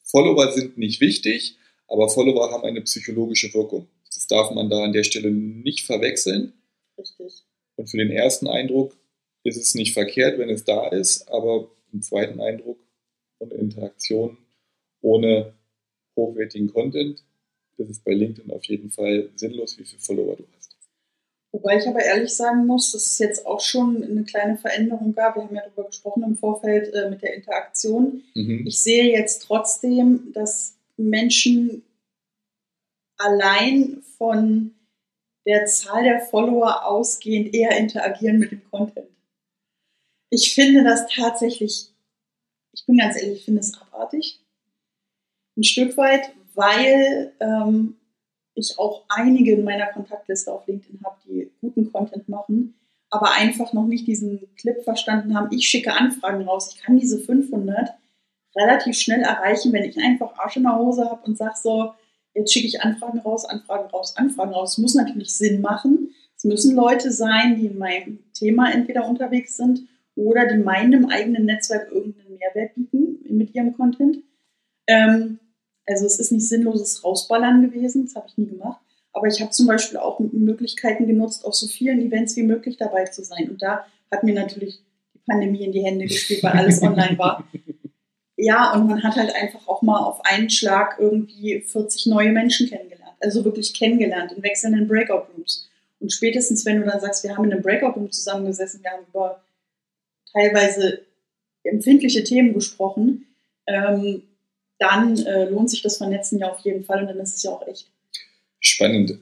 [0.02, 3.86] Follower sind nicht wichtig, aber Follower haben eine psychologische Wirkung.
[4.12, 6.54] Das darf man da an der Stelle nicht verwechseln.
[6.98, 7.44] Richtig.
[7.76, 8.96] Und für den ersten Eindruck
[9.44, 12.80] ist es nicht verkehrt, wenn es da ist, aber im zweiten Eindruck
[13.38, 14.38] und Interaktion
[15.02, 15.54] ohne
[16.16, 17.22] hochwertigen Content
[17.78, 20.76] ist es bei LinkedIn auf jeden Fall sinnlos, wie viele Follower du hast.
[21.52, 25.36] Wobei ich aber ehrlich sagen muss, dass es jetzt auch schon eine kleine Veränderung gab.
[25.36, 28.22] Wir haben ja darüber gesprochen im Vorfeld äh, mit der Interaktion.
[28.34, 28.66] Mhm.
[28.66, 31.82] Ich sehe jetzt trotzdem, dass Menschen
[33.16, 34.74] allein von
[35.46, 39.08] der Zahl der Follower ausgehend eher interagieren mit dem Content.
[40.30, 41.90] Ich finde das tatsächlich,
[42.74, 44.40] ich bin ganz ehrlich, ich finde es abartig.
[45.56, 47.94] Ein Stück weit, weil ähm,
[48.54, 52.74] ich auch einige in meiner Kontaktliste auf LinkedIn habe, die guten Content machen,
[53.10, 55.56] aber einfach noch nicht diesen Clip verstanden haben.
[55.56, 56.74] Ich schicke Anfragen raus.
[56.74, 57.90] Ich kann diese 500
[58.56, 61.92] relativ schnell erreichen, wenn ich einfach Arsch in der Hose habe und sage so,
[62.34, 64.72] jetzt schicke ich Anfragen raus, Anfragen raus, Anfragen raus.
[64.72, 66.12] Es muss natürlich Sinn machen.
[66.36, 69.82] Es müssen Leute sein, die in meinem Thema entweder unterwegs sind
[70.16, 74.18] oder die meinem eigenen Netzwerk irgendeinen Mehrwert bieten mit ihrem Content.
[74.88, 75.38] Ähm,
[75.88, 78.80] also es ist nicht sinnloses Rausballern gewesen, das habe ich nie gemacht.
[79.12, 83.04] Aber ich habe zum Beispiel auch Möglichkeiten genutzt, auf so vielen Events wie möglich dabei
[83.04, 83.48] zu sein.
[83.50, 84.80] Und da hat mir natürlich
[85.14, 87.48] die Pandemie in die Hände gespielt, weil alles online war.
[88.40, 92.68] Ja, und man hat halt einfach auch mal auf einen Schlag irgendwie 40 neue Menschen
[92.68, 93.16] kennengelernt.
[93.18, 95.68] Also wirklich kennengelernt in wechselnden Breakout Rooms.
[95.98, 99.04] Und spätestens, wenn du dann sagst, wir haben in einem Breakout Room zusammengesessen, wir haben
[99.08, 99.42] über
[100.32, 101.00] teilweise
[101.64, 103.26] empfindliche Themen gesprochen,
[103.66, 104.22] ähm,
[104.78, 107.50] dann äh, lohnt sich das Vernetzen ja auf jeden Fall und dann ist es ja
[107.50, 107.90] auch echt.
[108.60, 109.18] Spannend.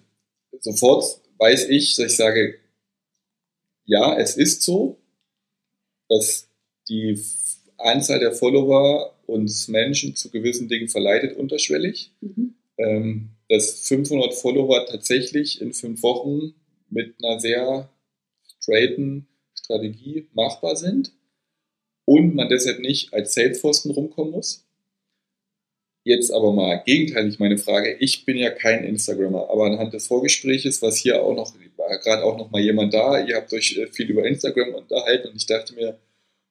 [0.61, 2.59] Sofort weiß ich, dass ich sage,
[3.85, 4.99] ja, es ist so,
[6.09, 6.49] dass
[6.89, 7.23] die
[7.79, 12.13] Anzahl der Follower uns Menschen zu gewissen Dingen verleitet unterschwellig.
[12.21, 12.55] Mhm.
[12.79, 16.55] Ähm, dass 500 Follower tatsächlich in fünf Wochen
[16.91, 17.91] mit einer sehr
[18.61, 21.13] straighten Strategie machbar sind
[22.05, 24.66] und man deshalb nicht als Salesforsten rumkommen muss.
[26.07, 27.97] Jetzt aber mal gegenteilig meine Frage.
[27.99, 32.23] Ich bin ja kein Instagrammer, aber anhand des Vorgespräches, was hier auch noch, war gerade
[32.23, 35.47] auch noch mal jemand da, ihr habt euch äh, viel über Instagram unterhalten und ich
[35.47, 35.99] dachte mir,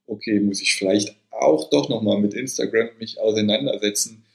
[0.08, 4.26] okay, muss ich vielleicht auch doch noch mal mit Instagram mich auseinandersetzen.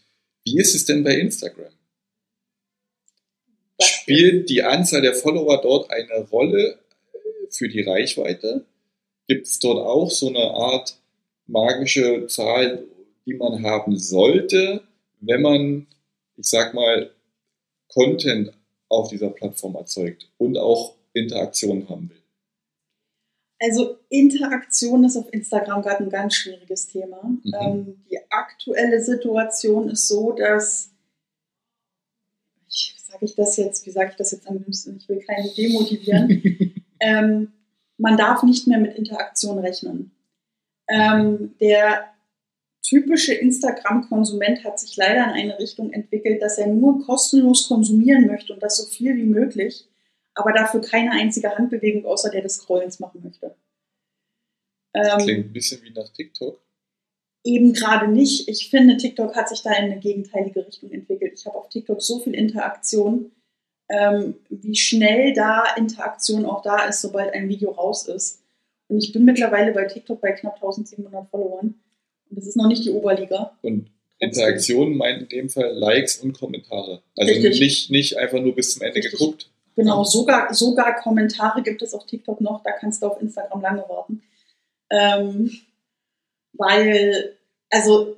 [0.46, 1.74] Wie ist es denn bei Instagram?
[3.78, 6.78] Spielt die Anzahl der Follower dort eine Rolle
[7.12, 7.18] äh,
[7.50, 8.64] für die Reichweite?
[9.28, 10.96] Gibt es dort auch so eine Art
[11.46, 12.86] magische Zahl,
[13.26, 14.80] die man haben sollte?
[15.20, 15.86] Wenn man,
[16.36, 17.10] ich sag mal,
[17.88, 18.52] Content
[18.88, 22.20] auf dieser Plattform erzeugt und auch Interaktion haben will?
[23.62, 27.22] Also Interaktion ist auf Instagram gerade ein ganz schwieriges Thema.
[27.22, 27.54] Mhm.
[27.60, 30.90] Ähm, die aktuelle Situation ist so, dass,
[32.66, 35.54] ich sage ich das jetzt, wie sage ich das jetzt am liebsten, ich will keinen
[35.54, 37.52] demotivieren, ähm,
[37.98, 40.12] man darf nicht mehr mit Interaktion rechnen.
[40.88, 42.06] Ähm, der
[42.82, 48.52] typische Instagram-Konsument hat sich leider in eine Richtung entwickelt, dass er nur kostenlos konsumieren möchte
[48.52, 49.88] und das so viel wie möglich,
[50.34, 53.54] aber dafür keine einzige Handbewegung außer der des Scrollens machen möchte.
[54.92, 56.60] Das ähm, klingt ein bisschen wie nach TikTok.
[57.42, 58.48] Eben gerade nicht.
[58.48, 61.32] Ich finde, TikTok hat sich da in eine gegenteilige Richtung entwickelt.
[61.34, 63.30] Ich habe auf TikTok so viel Interaktion,
[63.88, 68.42] ähm, wie schnell da Interaktion auch da ist, sobald ein Video raus ist.
[68.88, 71.80] Und ich bin mittlerweile bei TikTok bei knapp 1700 Followern.
[72.30, 73.56] Das ist noch nicht die Oberliga.
[73.62, 77.02] Und Interaktion meint in dem Fall Likes und Kommentare.
[77.16, 79.18] Also nicht, nicht einfach nur bis zum Ende Richtig.
[79.18, 79.50] geguckt.
[79.76, 83.84] Genau, sogar, sogar Kommentare gibt es auf TikTok noch, da kannst du auf Instagram lange
[83.88, 84.22] warten.
[84.90, 85.50] Ähm,
[86.52, 87.36] weil,
[87.70, 88.16] also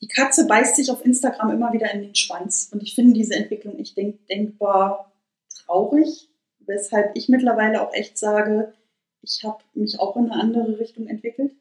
[0.00, 2.68] die Katze beißt sich auf Instagram immer wieder in den Schwanz.
[2.72, 5.12] Und ich finde diese Entwicklung echt denk, denkbar
[5.64, 6.28] traurig,
[6.60, 8.74] weshalb ich mittlerweile auch echt sage,
[9.22, 11.52] ich habe mich auch in eine andere Richtung entwickelt.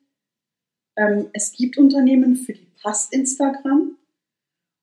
[0.95, 3.97] Ähm, es gibt Unternehmen, für die passt Instagram.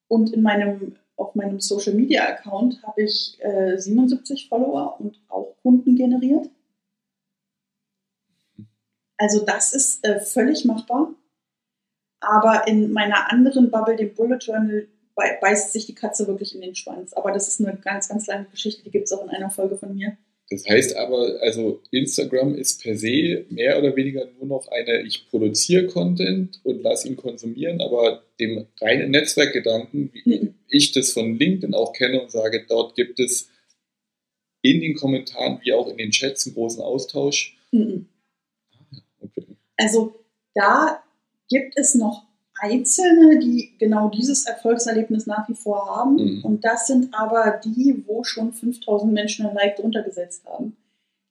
[0.09, 5.55] Und in meinem auf meinem Social Media Account habe ich äh, 77 Follower und auch
[5.63, 6.49] Kunden generiert.
[9.19, 11.15] Also das ist äh, völlig machbar.
[12.21, 16.75] Aber in meiner anderen Bubble, dem Bullet Journal, beißt sich die Katze wirklich in den
[16.75, 17.13] Schwanz.
[17.13, 19.77] Aber das ist eine ganz, ganz lange Geschichte, die gibt es auch in einer Folge
[19.77, 20.17] von mir.
[20.51, 25.29] Das heißt aber, also Instagram ist per se mehr oder weniger nur noch eine, ich
[25.29, 30.55] produziere Content und lasse ihn konsumieren, aber dem reinen Netzwerkgedanken, wie mhm.
[30.69, 33.49] ich das von LinkedIn auch kenne und sage, dort gibt es
[34.63, 37.57] in den Kommentaren wie auch in den Chats einen großen Austausch.
[37.71, 38.09] Mhm.
[39.21, 39.57] Okay.
[39.77, 40.15] Also
[40.55, 41.05] da
[41.49, 42.27] gibt es noch
[42.61, 46.17] Einzelne, die genau dieses Erfolgserlebnis nach wie vor haben.
[46.17, 46.45] Mhm.
[46.45, 50.77] Und das sind aber die, wo schon 5000 Menschen ein Like drunter gesetzt haben.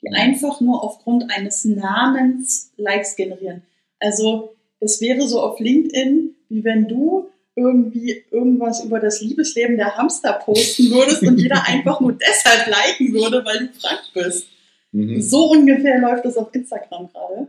[0.02, 0.16] Die mhm.
[0.16, 3.64] einfach nur aufgrund eines Namens Likes generieren.
[4.00, 9.98] Also es wäre so auf LinkedIn, wie wenn du irgendwie irgendwas über das Liebesleben der
[9.98, 14.48] Hamster posten würdest und jeder einfach nur deshalb liken würde, weil du frank bist.
[14.92, 15.22] Mhm.
[15.22, 17.48] So ungefähr läuft es auf Instagram gerade.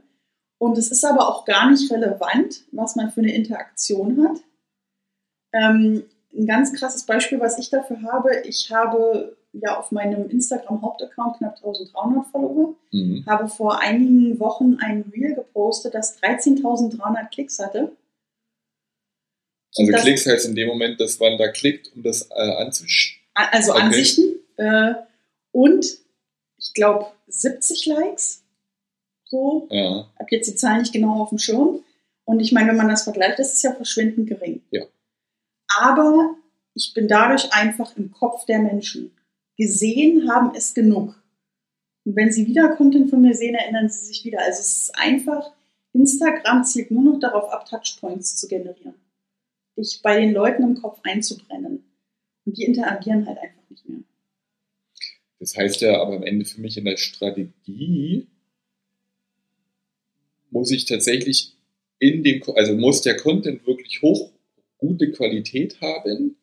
[0.61, 4.37] Und es ist aber auch gar nicht relevant, was man für eine Interaktion hat.
[5.55, 11.39] Ähm, ein ganz krasses Beispiel, was ich dafür habe, ich habe ja auf meinem Instagram-Hauptaccount
[11.39, 13.25] knapp 1300 Follower, mhm.
[13.27, 17.97] habe vor einigen Wochen ein Reel gepostet, das 13.300 Klicks hatte.
[19.79, 23.19] Also das, Klicks heißt in dem Moment, dass man da klickt, um das äh, anzuschauen.
[23.33, 23.81] Also okay.
[23.81, 24.35] Ansichten.
[24.59, 24.93] Äh,
[25.53, 25.87] und
[26.59, 28.45] ich glaube 70 Likes.
[29.31, 29.69] So.
[29.71, 30.11] Ja.
[30.19, 31.85] Hab jetzt die Zahlen nicht genau auf dem Schirm.
[32.25, 34.63] Und ich meine, wenn man das vergleicht, das ist ja verschwindend gering.
[34.71, 34.85] Ja.
[35.79, 36.37] Aber
[36.75, 39.13] ich bin dadurch einfach im Kopf der Menschen.
[39.57, 41.15] Gesehen haben es genug.
[42.05, 44.41] Und wenn sie wieder Content von mir sehen, erinnern sie sich wieder.
[44.41, 45.53] Also es ist einfach,
[45.93, 48.95] Instagram zielt nur noch darauf ab, Touchpoints zu generieren.
[49.77, 51.85] Dich bei den Leuten im Kopf einzubrennen.
[52.47, 54.01] Und die interagieren halt einfach nicht mehr.
[55.39, 58.27] Das heißt ja aber am Ende für mich in der Strategie
[60.51, 61.55] muss ich tatsächlich
[61.99, 64.31] in dem, also muss der Content wirklich hoch,
[64.79, 66.37] gute Qualität haben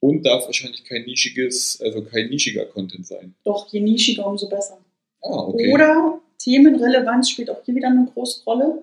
[0.00, 3.34] und darf wahrscheinlich kein nischiges, also kein nischiger Content sein.
[3.44, 4.78] Doch, je nischiger, umso besser.
[5.22, 5.72] Ah, okay.
[5.72, 8.82] Oder Themenrelevanz spielt auch hier wieder eine große Rolle.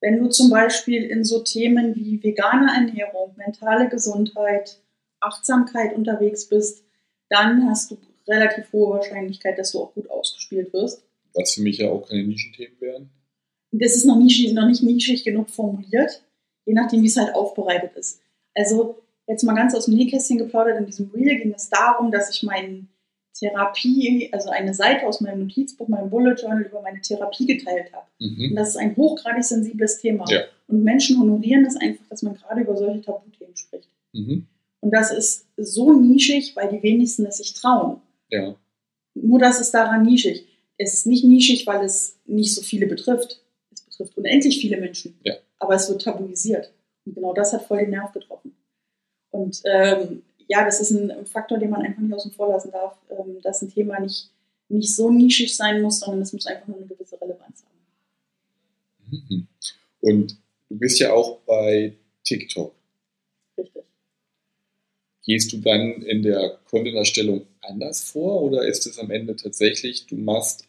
[0.00, 4.80] Wenn du zum Beispiel in so Themen wie vegane Ernährung, mentale Gesundheit,
[5.20, 6.84] Achtsamkeit unterwegs bist,
[7.28, 11.02] dann hast du relativ hohe Wahrscheinlichkeit, dass du auch gut ausgespielt wirst.
[11.34, 13.10] Was für mich ja auch keine Nischenthemen wären
[13.78, 16.22] das ist noch, nischig, noch nicht nischig genug formuliert,
[16.64, 18.20] je nachdem, wie es halt aufbereitet ist.
[18.54, 22.30] Also jetzt mal ganz aus dem Nähkästchen geplaudert, in diesem Reel ging es darum, dass
[22.30, 22.86] ich meine
[23.38, 28.06] Therapie, also eine Seite aus meinem Notizbuch, meinem Bullet Journal über meine Therapie geteilt habe.
[28.18, 28.50] Mhm.
[28.50, 30.24] Und das ist ein hochgradig sensibles Thema.
[30.28, 30.40] Ja.
[30.68, 33.88] Und Menschen honorieren es einfach, dass man gerade über solche Tabuthemen spricht.
[34.12, 34.46] Mhm.
[34.80, 38.00] Und das ist so nischig, weil die wenigsten es sich trauen.
[38.30, 38.54] Ja.
[39.14, 40.46] Nur das ist daran nischig.
[40.78, 43.40] Es ist nicht nischig, weil es nicht so viele betrifft
[43.96, 45.18] betrifft unendlich viele Menschen.
[45.24, 45.34] Ja.
[45.58, 46.72] Aber es wird tabuisiert.
[47.04, 48.54] Und genau das hat voll den Nerv getroffen.
[49.30, 52.96] Und ähm, ja, das ist ein Faktor, den man einfach nicht außen vor lassen darf,
[53.10, 54.30] ähm, dass ein Thema nicht,
[54.68, 59.20] nicht so nischig sein muss, sondern es muss einfach nur eine gewisse Relevanz haben.
[59.28, 59.46] Mhm.
[60.00, 60.36] Und
[60.68, 62.74] du bist ja auch bei TikTok.
[63.58, 63.82] Richtig.
[65.24, 70.16] Gehst du dann in der Content-Erstellung anders vor oder ist es am Ende tatsächlich, du
[70.16, 70.65] machst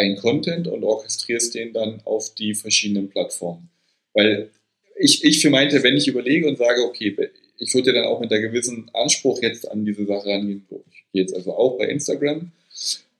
[0.00, 3.68] einen Content und orchestrierst den dann auf die verschiedenen Plattformen.
[4.14, 4.50] Weil
[4.98, 7.14] ich, ich für meinte, wenn ich überlege und sage, okay,
[7.58, 10.66] ich würde dann auch mit einem gewissen Anspruch jetzt an diese Sache rangehen.
[10.90, 12.50] Ich gehe jetzt also auch bei Instagram.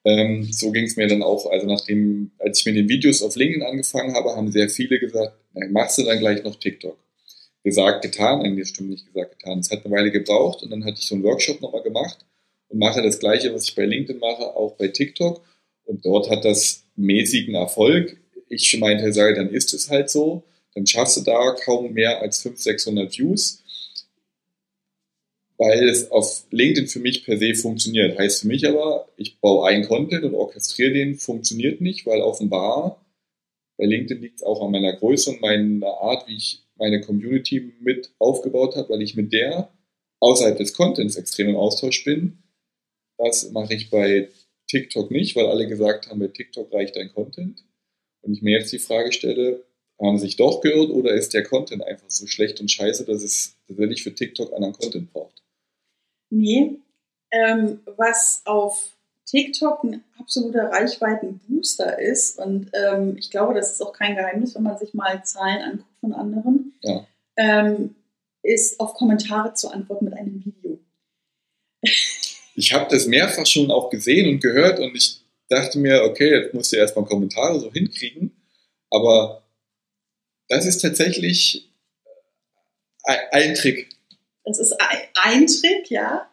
[0.05, 3.37] Ähm, so ging es mir dann auch, also nachdem, als ich mit den Videos auf
[3.37, 5.35] LinkedIn angefangen habe, haben sehr viele gesagt,
[5.71, 6.97] machst du dann gleich noch TikTok.
[7.63, 9.59] Gesagt, getan, das stimmt nicht gesagt, getan.
[9.59, 12.25] Es hat eine Weile gebraucht und dann hatte ich so einen Workshop nochmal gemacht
[12.69, 15.43] und mache das gleiche, was ich bei LinkedIn mache, auch bei TikTok
[15.91, 18.17] und dort hat das mäßigen Erfolg.
[18.49, 20.45] Ich meinte, sage, dann ist es halt so.
[20.75, 23.65] Dann schaffst du da kaum mehr als 500, 600 Views,
[25.59, 28.17] weil es auf LinkedIn für mich per se funktioniert.
[28.17, 33.05] Heißt für mich aber, ich baue einen Content und orchestriere den, funktioniert nicht, weil offenbar
[33.77, 37.73] bei LinkedIn liegt es auch an meiner Größe und meiner Art, wie ich meine Community
[37.81, 39.73] mit aufgebaut habe, weil ich mit der
[40.21, 42.39] außerhalb des Contents extrem im Austausch bin.
[43.19, 44.29] Das mache ich bei
[44.71, 47.65] TikTok nicht, weil alle gesagt haben, bei TikTok reicht dein Content.
[48.23, 49.65] Und ich mir jetzt die Frage stelle,
[50.01, 53.23] haben sie sich doch geirrt oder ist der Content einfach so schlecht und scheiße, dass
[53.23, 55.43] es tatsächlich für TikTok anderen Content braucht?
[56.31, 56.79] Nee,
[57.33, 58.93] ähm, was auf
[59.27, 64.63] TikTok ein absoluter Reichweitenbooster ist, und ähm, ich glaube, das ist auch kein Geheimnis, wenn
[64.63, 67.07] man sich mal Zahlen anguckt von anderen, ja.
[67.37, 67.95] ähm,
[68.43, 70.79] ist auf Kommentare zu antworten mit einem Video.
[72.61, 76.53] Ich habe das mehrfach schon auch gesehen und gehört und ich dachte mir, okay, jetzt
[76.53, 78.37] musst du erstmal Kommentare so hinkriegen.
[78.91, 79.43] Aber
[80.49, 81.73] das ist tatsächlich
[83.05, 83.89] ein, ein Trick.
[84.45, 86.29] Das ist ein, ein Trick, ja.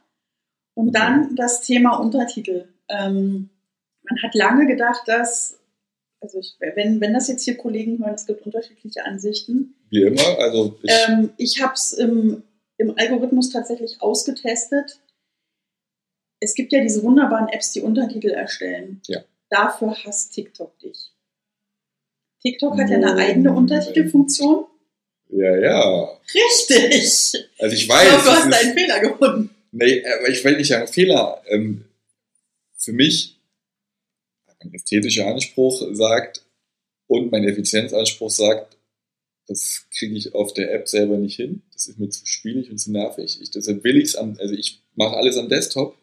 [0.73, 2.67] Und dann das Thema Untertitel.
[2.89, 3.49] Ähm,
[4.03, 5.57] man hat lange gedacht, dass,
[6.19, 9.75] also ich, wenn, wenn das jetzt hier Kollegen hören, es gibt unterschiedliche Ansichten.
[9.89, 12.43] Wie immer, also ich, ähm, ich habe es im,
[12.77, 14.99] im Algorithmus tatsächlich ausgetestet.
[16.39, 19.01] Es gibt ja diese wunderbaren Apps, die Untertitel erstellen.
[19.07, 19.23] Ja.
[19.49, 21.11] Dafür hasst TikTok dich.
[22.41, 24.65] TikTok hat ja eine eigene Untertitelfunktion.
[25.29, 26.19] Ja, ja.
[26.33, 27.49] Richtig.
[27.57, 28.03] Also ich weiß.
[28.03, 29.55] Ich glaube, du hast einen Fehler gefunden.
[29.71, 31.41] Nee, aber ich will nicht sagen Fehler.
[31.47, 31.85] Ähm,
[32.77, 33.37] für mich,
[34.63, 36.45] mein ästhetischer Anspruch sagt
[37.07, 38.77] und mein Effizienzanspruch sagt,
[39.47, 41.61] das kriege ich auf der App selber nicht hin.
[41.73, 43.39] Das ist mir zu spielig und zu nervig.
[43.41, 45.97] Ich, deshalb will ich es am, also ich mache alles am Desktop,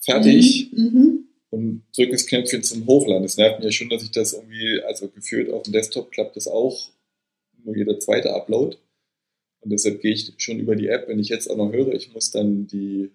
[0.00, 0.84] fertig Mhm.
[0.84, 1.28] Mhm.
[1.50, 3.22] und drücke das Knöpfchen zum Hochladen.
[3.22, 6.36] Das nervt mich ja schon, dass ich das irgendwie, also gefühlt auf dem Desktop klappt
[6.36, 6.90] das auch,
[7.64, 8.76] nur jeder zweite Upload.
[9.60, 12.12] Und deshalb gehe ich schon über die App, wenn ich jetzt auch noch höre, ich
[12.14, 13.10] muss dann die.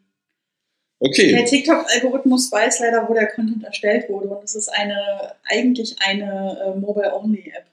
[1.02, 1.46] Der Okay.
[1.46, 4.28] TikTok-Algorithmus weiß leider, wo der Content erstellt wurde.
[4.30, 7.65] Und es ist eine, eigentlich eine äh, Mobile-Only-App.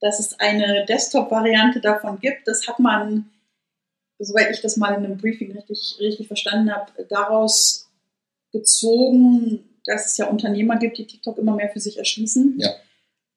[0.00, 3.30] Dass es eine Desktop-Variante davon gibt, das hat man,
[4.18, 7.87] soweit ich das mal in einem Briefing richtig, richtig verstanden habe, daraus
[8.52, 12.56] gezogen, dass es ja Unternehmer gibt, die TikTok immer mehr für sich erschließen.
[12.58, 12.70] Ja.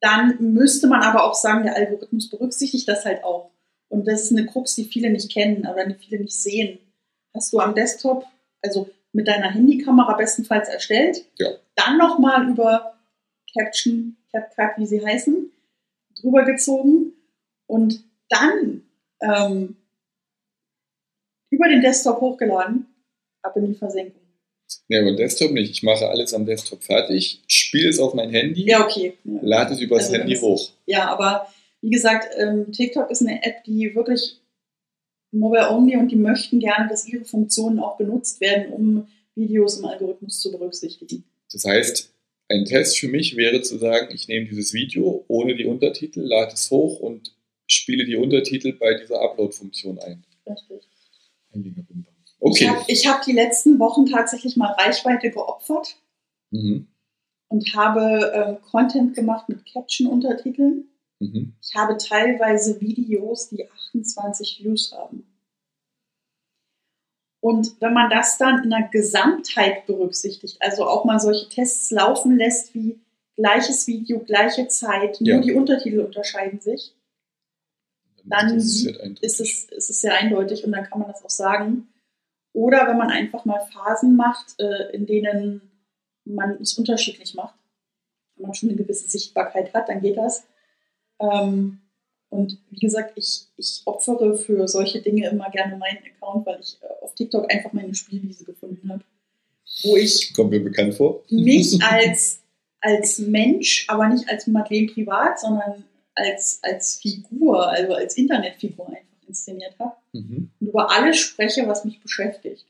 [0.01, 3.51] Dann müsste man aber auch sagen, der Algorithmus berücksichtigt das halt auch.
[3.89, 6.79] Und das ist eine Krux, die viele nicht kennen oder die viele nicht sehen.
[7.33, 8.25] Hast du am Desktop,
[8.61, 11.49] also mit deiner Handykamera bestenfalls erstellt, Ja.
[11.75, 12.97] dann nochmal über
[13.53, 15.51] Caption, CapCut, wie sie heißen,
[16.21, 17.13] drüber gezogen
[17.67, 18.83] und dann
[19.21, 19.75] ähm,
[21.49, 22.87] über den Desktop hochgeladen,
[23.41, 24.20] ab in die Versenkung.
[24.87, 25.71] Nee, aber Desktop nicht.
[25.71, 29.13] Ich mache alles am Desktop fertig, spiele es auf mein Handy, Ja, okay.
[29.23, 29.39] Ja.
[29.41, 30.71] lade es übers Also, Handy hoch.
[30.85, 31.47] Ja, aber
[31.81, 34.39] wie gesagt, ähm, TikTok ist eine App, die wirklich
[35.31, 40.39] mobile-only und die möchten gerne, dass ihre Funktionen auch genutzt werden, um Videos im Algorithmus
[40.41, 41.23] zu berücksichtigen.
[41.51, 42.13] Das heißt,
[42.49, 46.53] ein Test für mich wäre zu sagen, ich nehme dieses Video ohne die Untertitel, lade
[46.53, 47.33] es hoch und
[47.65, 50.23] spiele die Untertitel bei dieser Upload-Funktion ein.
[50.45, 50.81] Richtig.
[51.53, 51.83] Heiliger
[52.41, 52.83] Bimbam.
[52.87, 53.07] Ich Okay.
[53.09, 55.95] habe hab die letzten Wochen tatsächlich mal Reichweite geopfert
[56.51, 56.87] Mhm.
[57.49, 60.89] und habe ähm, Content gemacht mit Caption-Untertiteln.
[61.19, 61.53] Mhm.
[61.61, 65.25] Ich habe teilweise Videos, die 28 Views haben.
[67.43, 72.37] Und wenn man das dann in der Gesamtheit berücksichtigt, also auch mal solche Tests laufen
[72.37, 72.99] lässt wie
[73.35, 75.41] gleiches Video, gleiche Zeit, nur Ja.
[75.41, 76.93] die Untertitel unterscheiden sich,
[78.23, 78.85] Dann ist
[79.39, 81.87] es, ist es sehr eindeutig und dann kann man das auch sagen.
[82.53, 85.61] Oder wenn man einfach mal Phasen macht, äh, in denen
[86.25, 87.55] man es unterschiedlich macht,
[88.35, 90.43] wenn man schon eine gewisse Sichtbarkeit hat, dann geht das.
[91.19, 91.79] Ähm,
[92.29, 96.77] und wie gesagt, ich, ich opfere für solche Dinge immer gerne meinen Account, weil ich
[96.81, 99.03] äh, auf TikTok einfach meine Spielwiese gefunden habe,
[99.83, 101.23] wo ich Kommt mir bekannt vor.
[101.29, 102.41] mich als,
[102.79, 105.83] als Mensch, aber nicht als Madeleine privat, sondern
[106.15, 110.51] als, als Figur, also als Internetfigur einfach inszeniert habe Mhm.
[110.59, 112.65] und über alles spreche, was mich beschäftigt.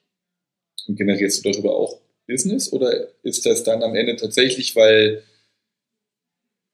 [0.88, 5.24] Und generierst du darüber auch Business oder ist das dann am Ende tatsächlich, weil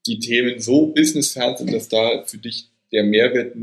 [0.06, 3.56] die Themen so businessfern sind, dass da für dich der Mehrwert,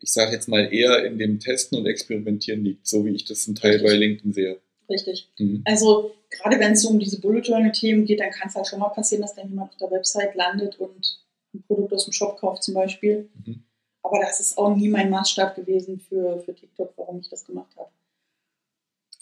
[0.00, 3.44] ich sage jetzt mal, eher in dem Testen und Experimentieren liegt, so wie ich das
[3.44, 4.60] zum Teil bei LinkedIn sehe.
[4.88, 5.28] Richtig.
[5.38, 5.62] Mhm.
[5.64, 8.66] Also gerade wenn es so um diese Bullet Journal Themen geht, dann kann es halt
[8.66, 11.20] schon mal passieren, dass dann jemand auf der Website landet und
[11.54, 13.28] ein Produkt aus dem Shop kauft zum Beispiel.
[13.44, 13.62] Mhm.
[14.02, 17.74] Aber das ist auch nie mein Maßstab gewesen für, für TikTok, warum ich das gemacht
[17.76, 17.90] habe.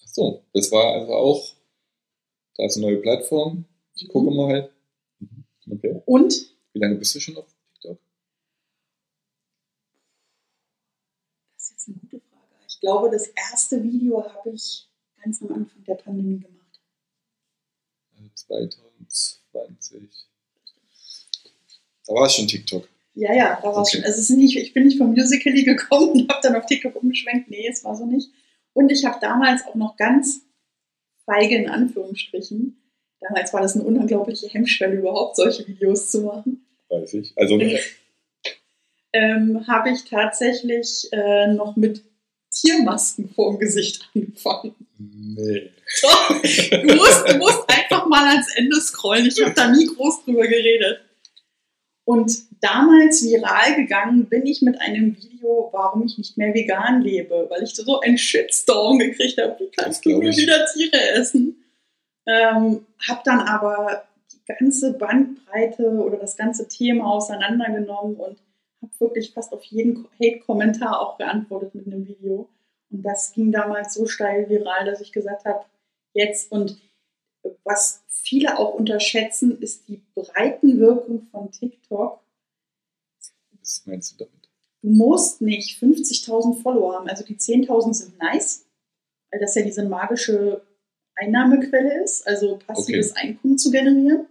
[0.03, 1.47] Ach so, das war also auch,
[2.57, 3.65] da ist eine neue Plattform,
[3.95, 4.73] ich gucke mal halt.
[5.19, 5.45] Mhm.
[5.71, 6.03] Okay.
[6.07, 7.99] Und Wie lange bist du schon auf TikTok?
[11.55, 12.55] Das ist jetzt eine gute Frage.
[12.69, 14.89] Ich glaube, das erste Video habe ich
[15.23, 16.81] ganz am Anfang der Pandemie gemacht.
[18.17, 20.29] Also 2020.
[22.07, 22.89] Da war es schon TikTok.
[23.15, 23.97] Ja, ja, da war es Okay.
[23.99, 24.05] schon.
[24.05, 26.95] Also es ist nicht, ich bin nicht vom Musical.ly gekommen und habe dann auf TikTok
[26.97, 27.51] umgeschwenkt.
[27.51, 28.31] Nee, es war so nicht.
[28.75, 30.43] Und ich habe damals auch noch ganz
[31.25, 32.81] feige in Anführungsstrichen.
[33.21, 36.65] Damals war das eine unglaubliche Hemmschwelle, überhaupt solche Videos zu machen.
[36.89, 37.33] Weiß ich.
[37.37, 37.59] Also,
[39.15, 42.05] Ähm, habe ich tatsächlich äh, noch mit
[42.53, 44.75] Tiermasken vorm Gesicht angefangen.
[44.99, 45.71] nee.
[46.03, 49.25] Doch, du musst, du musst einfach mal ans Ende scrollen.
[49.27, 51.01] Ich habe da nie groß drüber geredet.
[52.05, 52.31] Und
[52.61, 57.63] damals viral gegangen bin ich mit einem Video, warum ich nicht mehr vegan lebe, weil
[57.63, 59.57] ich so einen Shitstorm gekriegt habe.
[59.59, 61.65] Wie kannst du nur wieder Tiere essen?
[62.27, 68.39] Ähm, hab dann aber die ganze Bandbreite oder das ganze Thema auseinandergenommen und
[68.83, 72.49] habe wirklich fast auf jeden Hate-Kommentar auch geantwortet mit einem Video.
[72.91, 75.65] Und das ging damals so steil viral, dass ich gesagt habe,
[76.15, 76.79] jetzt und
[77.65, 82.21] was viele auch unterschätzen, ist die Breitenwirkung von TikTok.
[83.69, 84.49] Was meinst du damit?
[84.81, 87.09] Du musst nicht 50.000 Follower haben.
[87.09, 88.65] Also die 10.000 sind nice,
[89.31, 90.63] weil das ja diese magische
[91.17, 93.21] Einnahmequelle ist, also passives okay.
[93.29, 94.27] Einkommen zu generieren.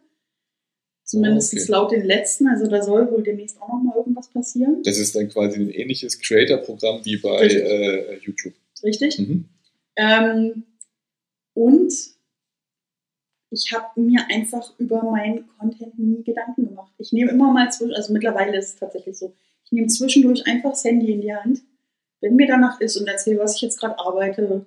[1.04, 1.66] Zumindest okay.
[1.68, 4.82] laut den letzten, also da soll wohl demnächst auch noch mal irgendwas passieren.
[4.84, 8.54] Das ist dann quasi ein ähnliches Creator-Programm wie bei äh, YouTube.
[8.84, 9.20] Richtig.
[9.20, 9.46] Mhm.
[9.96, 10.64] Ähm,
[11.54, 11.94] und
[13.50, 16.92] ich habe mir einfach über meinen Content nie Gedanken gemacht.
[16.98, 19.34] Ich nehme immer mal zwischendurch, also mittlerweile ist es tatsächlich so,
[19.66, 21.62] ich nehme zwischendurch einfach das Handy in die Hand,
[22.22, 24.66] wenn mir danach ist und erzähle, was ich jetzt gerade arbeite.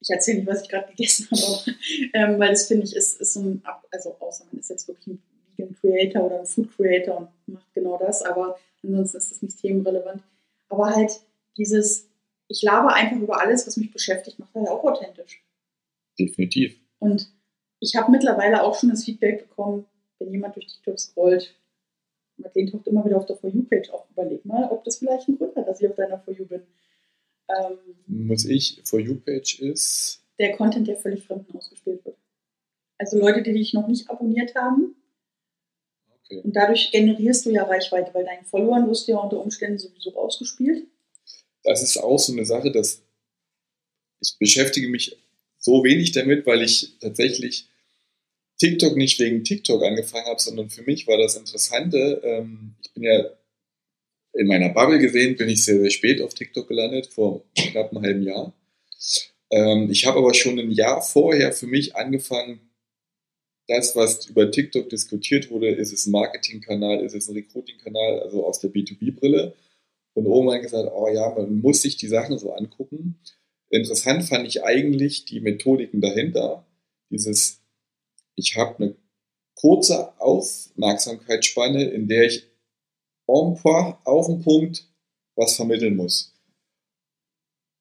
[0.00, 1.76] Ich erzähle nicht, was ich gerade gegessen habe,
[2.12, 5.08] ähm, weil das finde ich ist, ist so ein, also außer man ist jetzt wirklich
[5.08, 5.22] ein
[5.56, 9.60] Vegan Creator oder ein Food Creator und macht genau das, aber ansonsten ist das nicht
[9.60, 10.22] themenrelevant.
[10.68, 11.20] Aber halt
[11.56, 12.08] dieses,
[12.46, 15.42] ich labe einfach über alles, was mich beschäftigt, macht halt auch authentisch.
[16.18, 16.76] Definitiv.
[17.00, 17.28] Und
[17.80, 19.86] ich habe mittlerweile auch schon das Feedback bekommen,
[20.18, 21.54] wenn jemand durch TikTok scrollt,
[22.54, 24.08] den taucht immer wieder auf der For You-Page auf.
[24.10, 26.62] Überleg mal, ob das vielleicht ein Grund hat, dass ich auf deiner For You bin.
[27.48, 30.22] Ähm, Muss ich, For You-Page ist?
[30.38, 32.16] Der Content, der völlig Fremden ausgespielt wird.
[32.98, 34.94] Also Leute, die dich noch nicht abonniert haben.
[36.24, 36.42] Okay.
[36.44, 40.16] Und dadurch generierst du ja Reichweite, weil deinen Followern wirst du ja unter Umständen sowieso
[40.16, 40.86] ausgespielt.
[41.64, 43.02] Das ist auch so eine Sache, dass
[44.20, 45.16] ich beschäftige mich
[45.68, 47.66] so wenig damit, weil ich tatsächlich
[48.58, 52.22] TikTok nicht wegen TikTok angefangen habe, sondern für mich war das Interessante.
[52.24, 53.24] Ähm, ich bin ja
[54.32, 58.02] in meiner Bubble gesehen, bin ich sehr, sehr spät auf TikTok gelandet, vor knapp einem
[58.02, 58.54] halben Jahr.
[59.50, 62.60] Ähm, ich habe aber schon ein Jahr vorher für mich angefangen,
[63.66, 68.46] das, was über TikTok diskutiert wurde, ist es ein Marketingkanal, ist es ein Recruiting-Kanal, also
[68.46, 69.52] aus der B2B-Brille.
[70.14, 73.18] Und irgendwann gesagt, oh ja, man muss sich die Sachen so angucken.
[73.70, 76.66] Interessant fand ich eigentlich die Methodiken dahinter.
[77.10, 77.60] Dieses,
[78.34, 78.96] ich habe eine
[79.54, 82.46] kurze Aufmerksamkeitsspanne, in der ich
[83.26, 84.88] auf den Punkt
[85.36, 86.34] was vermitteln muss.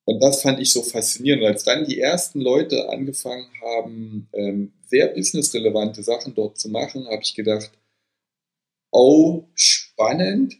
[0.05, 1.43] Und das fand ich so faszinierend.
[1.43, 7.21] Als dann die ersten Leute angefangen haben, ähm, sehr businessrelevante Sachen dort zu machen, habe
[7.21, 7.71] ich gedacht,
[8.91, 10.57] oh, spannend,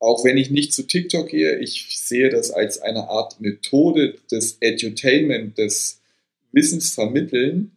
[0.00, 4.56] auch wenn ich nicht zu TikTok gehe, ich sehe das als eine Art Methode des
[4.60, 6.00] Edutainment, des
[6.52, 7.76] Wissensvermitteln.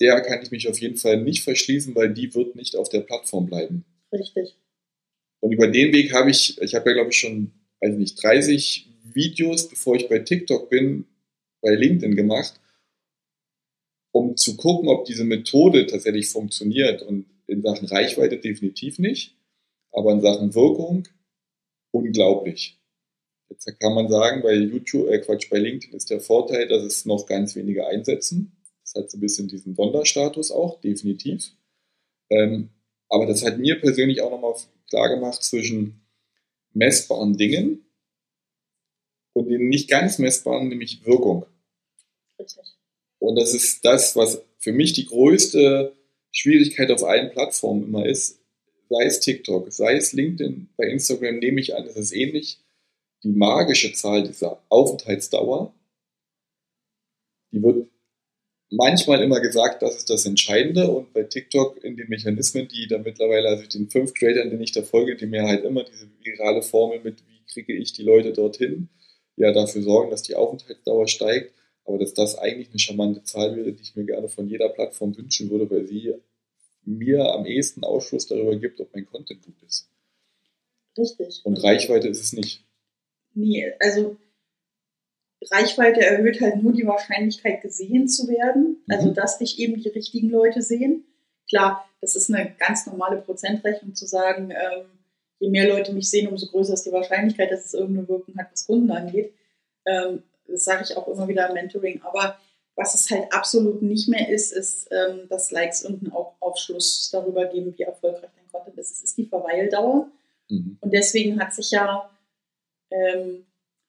[0.00, 3.00] Der kann ich mich auf jeden Fall nicht verschließen, weil die wird nicht auf der
[3.00, 3.84] Plattform bleiben.
[4.12, 4.56] Richtig.
[5.40, 7.50] Und über den Weg habe ich, ich habe ja glaube ich schon,
[7.80, 11.06] weiß nicht, 30 Videos, bevor ich bei TikTok bin,
[11.60, 12.54] bei LinkedIn gemacht,
[14.12, 17.02] um zu gucken, ob diese Methode tatsächlich funktioniert.
[17.02, 19.34] Und in Sachen Reichweite definitiv nicht,
[19.90, 21.08] aber in Sachen Wirkung
[21.90, 22.78] unglaublich.
[23.48, 27.06] Jetzt kann man sagen, bei YouTube, äh Quatsch, bei LinkedIn ist der Vorteil, dass es
[27.06, 28.56] noch ganz wenige einsetzen.
[28.82, 31.52] Das hat so ein bisschen diesen Sonderstatus auch, definitiv.
[32.30, 32.70] Ähm,
[33.08, 34.54] aber das hat mir persönlich auch nochmal
[34.88, 36.06] klar gemacht zwischen
[36.74, 37.86] messbaren Dingen
[39.32, 41.46] und den nicht ganz messbaren, nämlich Wirkung.
[42.38, 42.64] Richtig.
[43.18, 45.96] Und das ist das, was für mich die größte
[46.30, 48.37] Schwierigkeit auf allen Plattformen immer ist,
[48.88, 52.58] sei es TikTok, sei es LinkedIn, bei Instagram nehme ich an, es ist ähnlich.
[53.24, 55.74] Die magische Zahl dieser Aufenthaltsdauer,
[57.52, 57.88] die wird
[58.70, 62.98] manchmal immer gesagt, das ist das Entscheidende und bei TikTok in den Mechanismen, die da
[62.98, 66.62] mittlerweile, also den fünf Creators, denen ich da folge, die mir halt immer diese virale
[66.62, 68.88] Formel mit, wie kriege ich die Leute dorthin,
[69.36, 73.72] ja dafür sorgen, dass die Aufenthaltsdauer steigt, aber dass das eigentlich eine charmante Zahl wäre,
[73.72, 76.14] die ich mir gerne von jeder Plattform wünschen würde, weil sie
[76.88, 79.88] mir am ehesten Ausschluss darüber gibt, ob mein Content gut ist.
[80.96, 81.42] Richtig.
[81.44, 82.64] Und Reichweite ist es nicht.
[83.34, 84.16] Nee, also
[85.50, 88.82] Reichweite erhöht halt nur die Wahrscheinlichkeit, gesehen zu werden.
[88.86, 88.94] Mhm.
[88.94, 91.04] Also, dass dich eben die richtigen Leute sehen.
[91.48, 94.86] Klar, das ist eine ganz normale Prozentrechnung zu sagen, ähm,
[95.38, 98.48] je mehr Leute mich sehen, umso größer ist die Wahrscheinlichkeit, dass es irgendeine Wirkung hat,
[98.50, 99.32] was Kunden angeht.
[99.86, 102.02] Ähm, das sage ich auch immer wieder im Mentoring.
[102.02, 102.38] Aber
[102.78, 107.74] was es halt absolut nicht mehr ist, ist, ähm, dass Likes irgendeinen Aufschluss darüber geben,
[107.76, 108.92] wie erfolgreich dein Content ist.
[108.92, 110.08] Es ist die Verweildauer.
[110.48, 110.78] Mhm.
[110.80, 112.08] Und deswegen hat sich ja
[112.90, 113.44] ähm,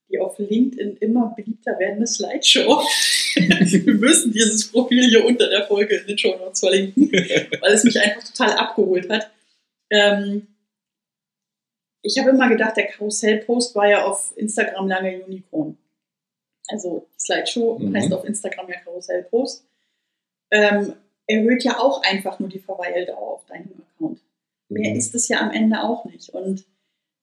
[0.10, 2.82] die auf LinkedIn immer beliebter werdende Slideshow.
[3.36, 7.84] Wir müssen dieses Profil hier unter der Folge in den Show Notes verlinken, weil es
[7.84, 9.30] mich einfach total abgeholt hat.
[9.92, 10.48] Ähm,
[12.02, 15.78] ich habe immer gedacht, der Karussell-Post war ja auf Instagram lange Unicorn.
[16.70, 17.96] Also die Slideshow Mhm.
[17.96, 19.66] heißt auf Instagram ja Karussell-Post.
[20.52, 20.94] Ähm,
[21.28, 24.20] erhöht ja auch einfach nur die Verweildauer auf deinem Account.
[24.70, 24.98] Mehr Mhm.
[24.98, 26.30] ist es ja am Ende auch nicht.
[26.30, 26.66] Und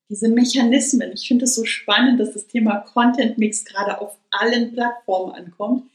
[0.09, 4.71] diese Mechanismen, ich finde es so spannend, dass das Thema Content Mix gerade auf allen
[4.73, 5.89] Plattformen ankommt.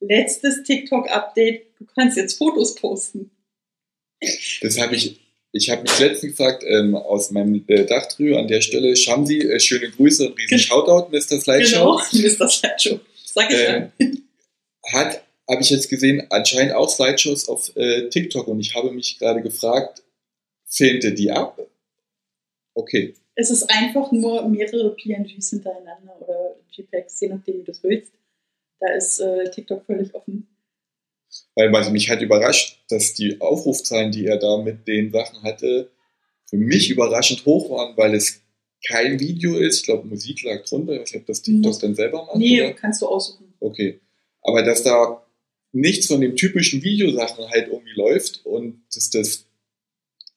[0.00, 3.30] Letztes TikTok-Update, du kannst jetzt Fotos posten.
[4.62, 5.20] Das habe ich,
[5.58, 9.40] ich habe mich letztens gefragt, ähm, aus meinem äh, Dach drüber an der Stelle, Shamsi,
[9.40, 11.40] äh, schöne Grüße und riesen Shoutout, Mr.
[11.40, 12.00] Slideshow.
[12.10, 12.48] Genau, Mr.
[12.48, 13.00] Slideshow.
[13.24, 13.92] Sag ich Äh, ja.
[14.92, 19.18] Hat, habe ich jetzt gesehen, anscheinend auch Slideshows auf äh, TikTok und ich habe mich
[19.18, 20.02] gerade gefragt,
[20.64, 21.58] filmt ihr die ab?
[22.74, 23.14] Okay.
[23.34, 28.12] Es ist einfach nur mehrere PNGs hintereinander oder JPEGs, je nachdem, wie du das willst.
[28.80, 30.46] Da ist äh, TikTok völlig offen.
[31.54, 35.90] Weil also mich hat überrascht, dass die Aufrufzahlen, die er da mit den Sachen hatte,
[36.46, 38.40] für mich überraschend hoch waren, weil es
[38.86, 39.78] kein Video ist.
[39.78, 40.94] Ich glaube, Musik lag drunter.
[40.94, 42.36] Ich weiß nicht, ob das TikTok Muss- dann selber macht.
[42.36, 42.74] Nee, Oder?
[42.74, 43.52] kannst du aussuchen.
[43.60, 44.00] Okay.
[44.42, 45.24] Aber dass da
[45.72, 49.44] nichts von den typischen Videosachen halt irgendwie läuft und dass das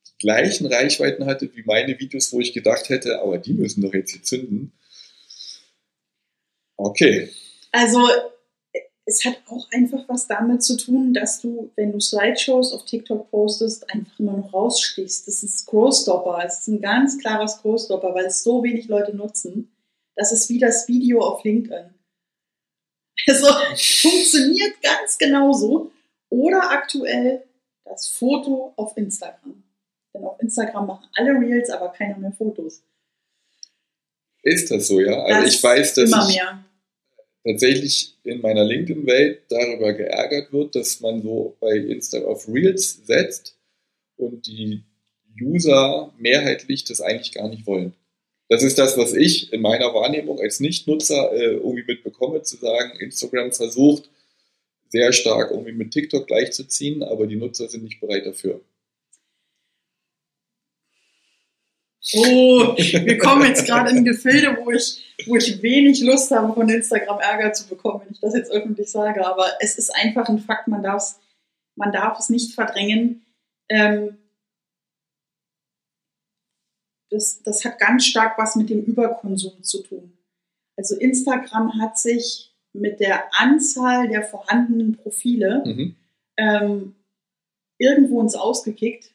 [0.08, 3.93] die gleichen Reichweiten hatte wie meine Videos, wo ich gedacht hätte, aber die müssen doch
[3.93, 4.74] jetzt hier zünden.
[6.78, 7.30] Okay.
[7.72, 7.99] Also
[9.06, 13.30] es hat auch einfach was damit zu tun, dass du, wenn du Slideshows auf TikTok
[13.32, 15.28] postest, einfach immer noch rausstichst.
[15.28, 16.43] Das ist Scrollstopper.
[16.45, 19.72] Es ist ein ganz klarer Scrollstopper, weil es so wenig Leute nutzen.
[20.16, 21.93] Das ist wie das Video auf LinkedIn.
[23.28, 23.47] Also
[24.02, 25.91] funktioniert ganz genauso.
[26.30, 27.43] Oder aktuell
[27.86, 29.64] das Foto auf Instagram.
[30.14, 32.84] Denn auf Instagram machen alle Reels, aber keiner mehr Fotos.
[34.43, 35.24] Ist das so, ja?
[35.24, 36.64] Also Das ich weiß, dass Immer ich mehr.
[37.44, 43.58] Tatsächlich in meiner LinkedIn-Welt darüber geärgert wird, dass man so bei Insta auf Reels setzt
[44.18, 44.84] und die
[45.42, 47.94] User mehrheitlich das eigentlich gar nicht wollen.
[48.50, 53.00] Das ist das, was ich in meiner Wahrnehmung als Nichtnutzer äh, irgendwie mitbekomme, zu sagen,
[53.00, 54.10] Instagram versucht
[54.89, 58.60] sehr stark irgendwie mit TikTok gleichzuziehen, aber die Nutzer sind nicht bereit dafür.
[62.16, 66.68] Oh, wir kommen jetzt gerade in Gefilde, wo ich, wo ich wenig Lust habe, von
[66.68, 69.26] Instagram Ärger zu bekommen, wenn ich das jetzt öffentlich sage.
[69.26, 71.20] Aber es ist einfach ein Fakt, man darf es,
[71.76, 73.24] man darf es nicht verdrängen.
[73.70, 74.18] Ähm,
[77.12, 80.18] das, das hat ganz stark was mit dem Überkonsum zu tun.
[80.78, 85.95] Also Instagram hat sich mit der Anzahl der vorhandenen Profile Mhm.
[86.38, 86.95] ähm,
[87.78, 89.14] irgendwo ins Ausgekickt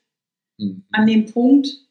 [0.59, 0.85] Mhm.
[0.93, 1.86] an dem Punkt,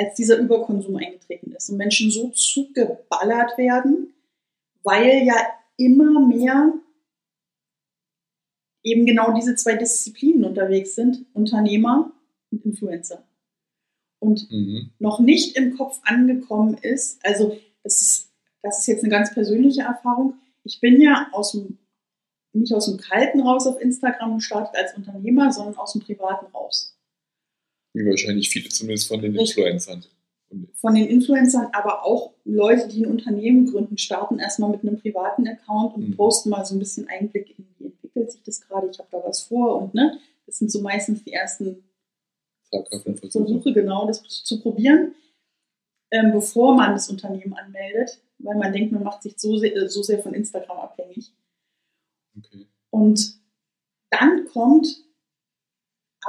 [0.00, 4.14] als dieser Überkonsum eingetreten ist und Menschen so zugeballert werden,
[4.82, 5.34] weil ja
[5.76, 6.72] immer mehr
[8.82, 12.12] eben genau diese zwei Disziplinen unterwegs sind, Unternehmer
[12.50, 13.22] und Influencer.
[14.20, 14.90] Und Mhm.
[14.98, 18.30] noch nicht im Kopf angekommen ist, also das ist,
[18.62, 20.34] das ist jetzt eine ganz persönliche Erfahrung.
[20.64, 21.78] Ich bin ja aus dem,
[22.52, 26.96] nicht aus dem Kalten raus auf Instagram gestartet als Unternehmer, sondern aus dem Privaten raus.
[27.92, 29.58] Wie wahrscheinlich viele zumindest von den Richtig.
[29.58, 30.04] Influencern.
[30.74, 35.46] Von den Influencern, aber auch Leute, die ein Unternehmen gründen, starten erstmal mit einem privaten
[35.46, 36.16] Account und Mhm.
[36.16, 39.22] posten mal so ein bisschen Einblick in, wie entwickelt sich das gerade, ich habe da
[39.24, 41.84] was vor und ne, das sind so meistens die ersten.
[43.30, 45.14] Versuche, genau das zu probieren,
[46.12, 49.88] ähm, bevor man das Unternehmen anmeldet, weil man denkt, man macht sich so sehr, äh,
[49.88, 51.32] so sehr von Instagram abhängig.
[52.38, 52.66] Okay.
[52.90, 53.40] Und
[54.10, 54.86] dann kommt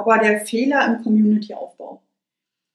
[0.02, 2.02] aber der Fehler im Community-Aufbau.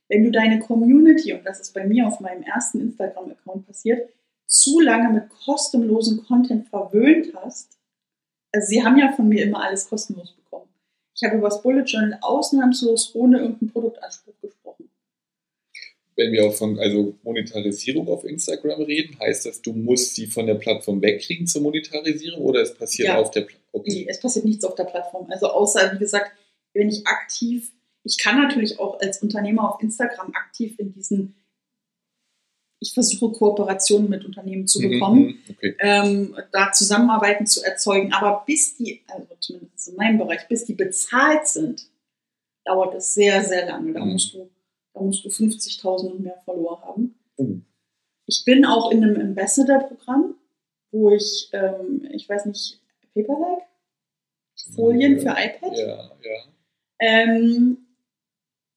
[0.09, 4.09] Wenn du deine Community, und das ist bei mir auf meinem ersten Instagram-Account passiert,
[4.45, 7.77] zu lange mit kostenlosen Content verwöhnt hast,
[8.53, 10.69] also sie haben ja von mir immer alles kostenlos bekommen.
[11.15, 14.89] Ich habe über das Bullet Journal ausnahmslos ohne irgendeinen Produktanspruch gesprochen.
[16.15, 20.47] Wenn wir auch von also Monetarisierung auf Instagram reden, heißt das, du musst sie von
[20.47, 23.17] der Plattform wegkriegen zur Monetarisierung oder es passiert Ja.
[23.19, 23.57] auf der Plattform?
[23.73, 23.89] Okay.
[23.91, 25.29] Nee, es passiert nichts auf der Plattform.
[25.29, 26.31] Also außer, wie gesagt,
[26.77, 27.71] wenn ich aktiv,
[28.03, 31.35] ich kann natürlich auch als Unternehmer auf Instagram aktiv in diesen,
[32.79, 35.75] ich versuche Kooperationen mit Unternehmen zu Mhm, bekommen, mhm, Okay.
[35.79, 38.13] ähm, da Zusammenarbeiten zu erzeugen.
[38.13, 41.89] Aber bis die, also zumindest in meinem Bereich, bis die bezahlt sind,
[42.65, 43.93] dauert es sehr, sehr lange.
[43.93, 44.11] Da Mhm.
[44.13, 44.49] musst du,
[44.93, 47.15] da musst du 50.000 und mehr Follower haben.
[47.37, 47.65] Mhm.
[48.27, 50.35] Ich bin auch in einem Ambassador-Programm,
[50.91, 52.79] wo ich, ähm, ich weiß nicht,
[53.13, 53.63] Paperlike?
[54.75, 55.77] Folien für iPad.
[55.77, 56.43] Ja, ja.
[56.99, 57.77] Ähm,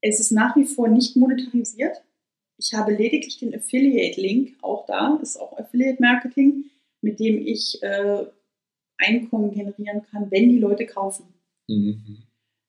[0.01, 2.03] es ist nach wie vor nicht monetarisiert.
[2.59, 6.65] Ich habe lediglich den Affiliate-Link, auch da ist auch Affiliate-Marketing,
[7.01, 8.25] mit dem ich äh,
[8.99, 11.25] Einkommen generieren kann, wenn die Leute kaufen.
[11.69, 12.19] Mhm.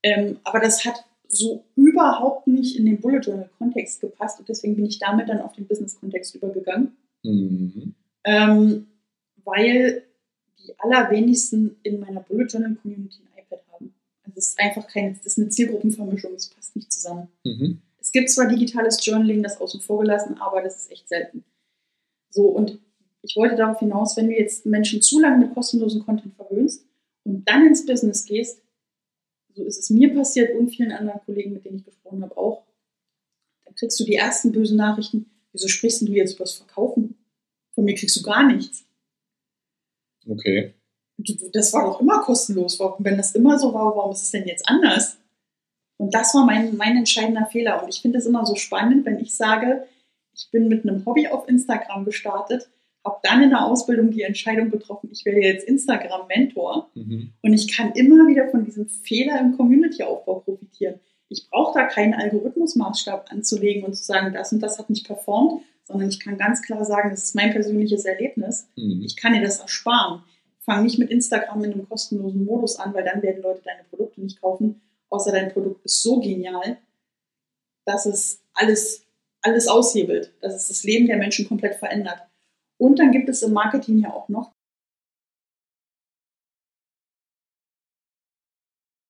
[0.04, 4.76] Ähm, aber das hat so überhaupt nicht in den Bullet Journal Kontext gepasst und deswegen
[4.76, 6.96] bin ich damit dann auf den Business Kontext übergegangen.
[7.24, 7.96] Mhm.
[8.24, 8.88] Ähm,
[9.44, 10.04] weil
[10.60, 13.22] die allerwenigsten in meiner Bullet Journal Community
[14.42, 17.28] es ist einfach keine, das ist eine Zielgruppenvermischung, es passt nicht zusammen.
[17.44, 17.82] Mhm.
[18.00, 21.44] Es gibt zwar digitales Journaling, das außen vor gelassen, aber das ist echt selten.
[22.30, 22.80] So, und
[23.22, 26.84] ich wollte darauf hinaus, wenn du jetzt Menschen zu lange mit kostenlosen Content verwöhnst
[27.24, 28.62] und dann ins Business gehst,
[29.54, 32.64] so ist es mir passiert und vielen anderen Kollegen, mit denen ich gesprochen habe, auch,
[33.66, 37.18] dann kriegst du die ersten bösen Nachrichten, wieso sprichst du jetzt über das Verkaufen?
[37.74, 38.86] Von mir kriegst du gar nichts.
[40.28, 40.74] Okay.
[41.54, 42.80] Das war doch immer kostenlos.
[42.80, 45.18] Warum, wenn das immer so war, warum ist es denn jetzt anders?
[45.98, 47.84] Und das war mein, mein entscheidender Fehler.
[47.84, 49.86] Und ich finde es immer so spannend, wenn ich sage,
[50.34, 52.70] ich bin mit einem Hobby auf Instagram gestartet,
[53.04, 57.32] habe dann in der Ausbildung die Entscheidung getroffen, ich werde jetzt Instagram-Mentor Mhm.
[57.42, 61.00] und ich kann immer wieder von diesem Fehler im Community-Aufbau profitieren.
[61.30, 65.64] Ich brauche da keinen Algorithmusmaßstab anzulegen und zu sagen, das und das hat nicht performt,
[65.84, 68.68] sondern ich kann ganz klar sagen, das ist mein persönliches Erlebnis.
[68.76, 69.02] Mhm.
[69.04, 70.22] Ich kann dir das ersparen.
[70.72, 74.22] Fang nicht mit Instagram in einem kostenlosen Modus an, weil dann werden Leute deine Produkte
[74.22, 76.78] nicht kaufen, außer dein Produkt ist so genial,
[77.86, 79.06] dass es alles,
[79.42, 82.22] alles aushebelt, dass es das Leben der Menschen komplett verändert.
[82.78, 84.54] Und dann gibt es im Marketing ja auch noch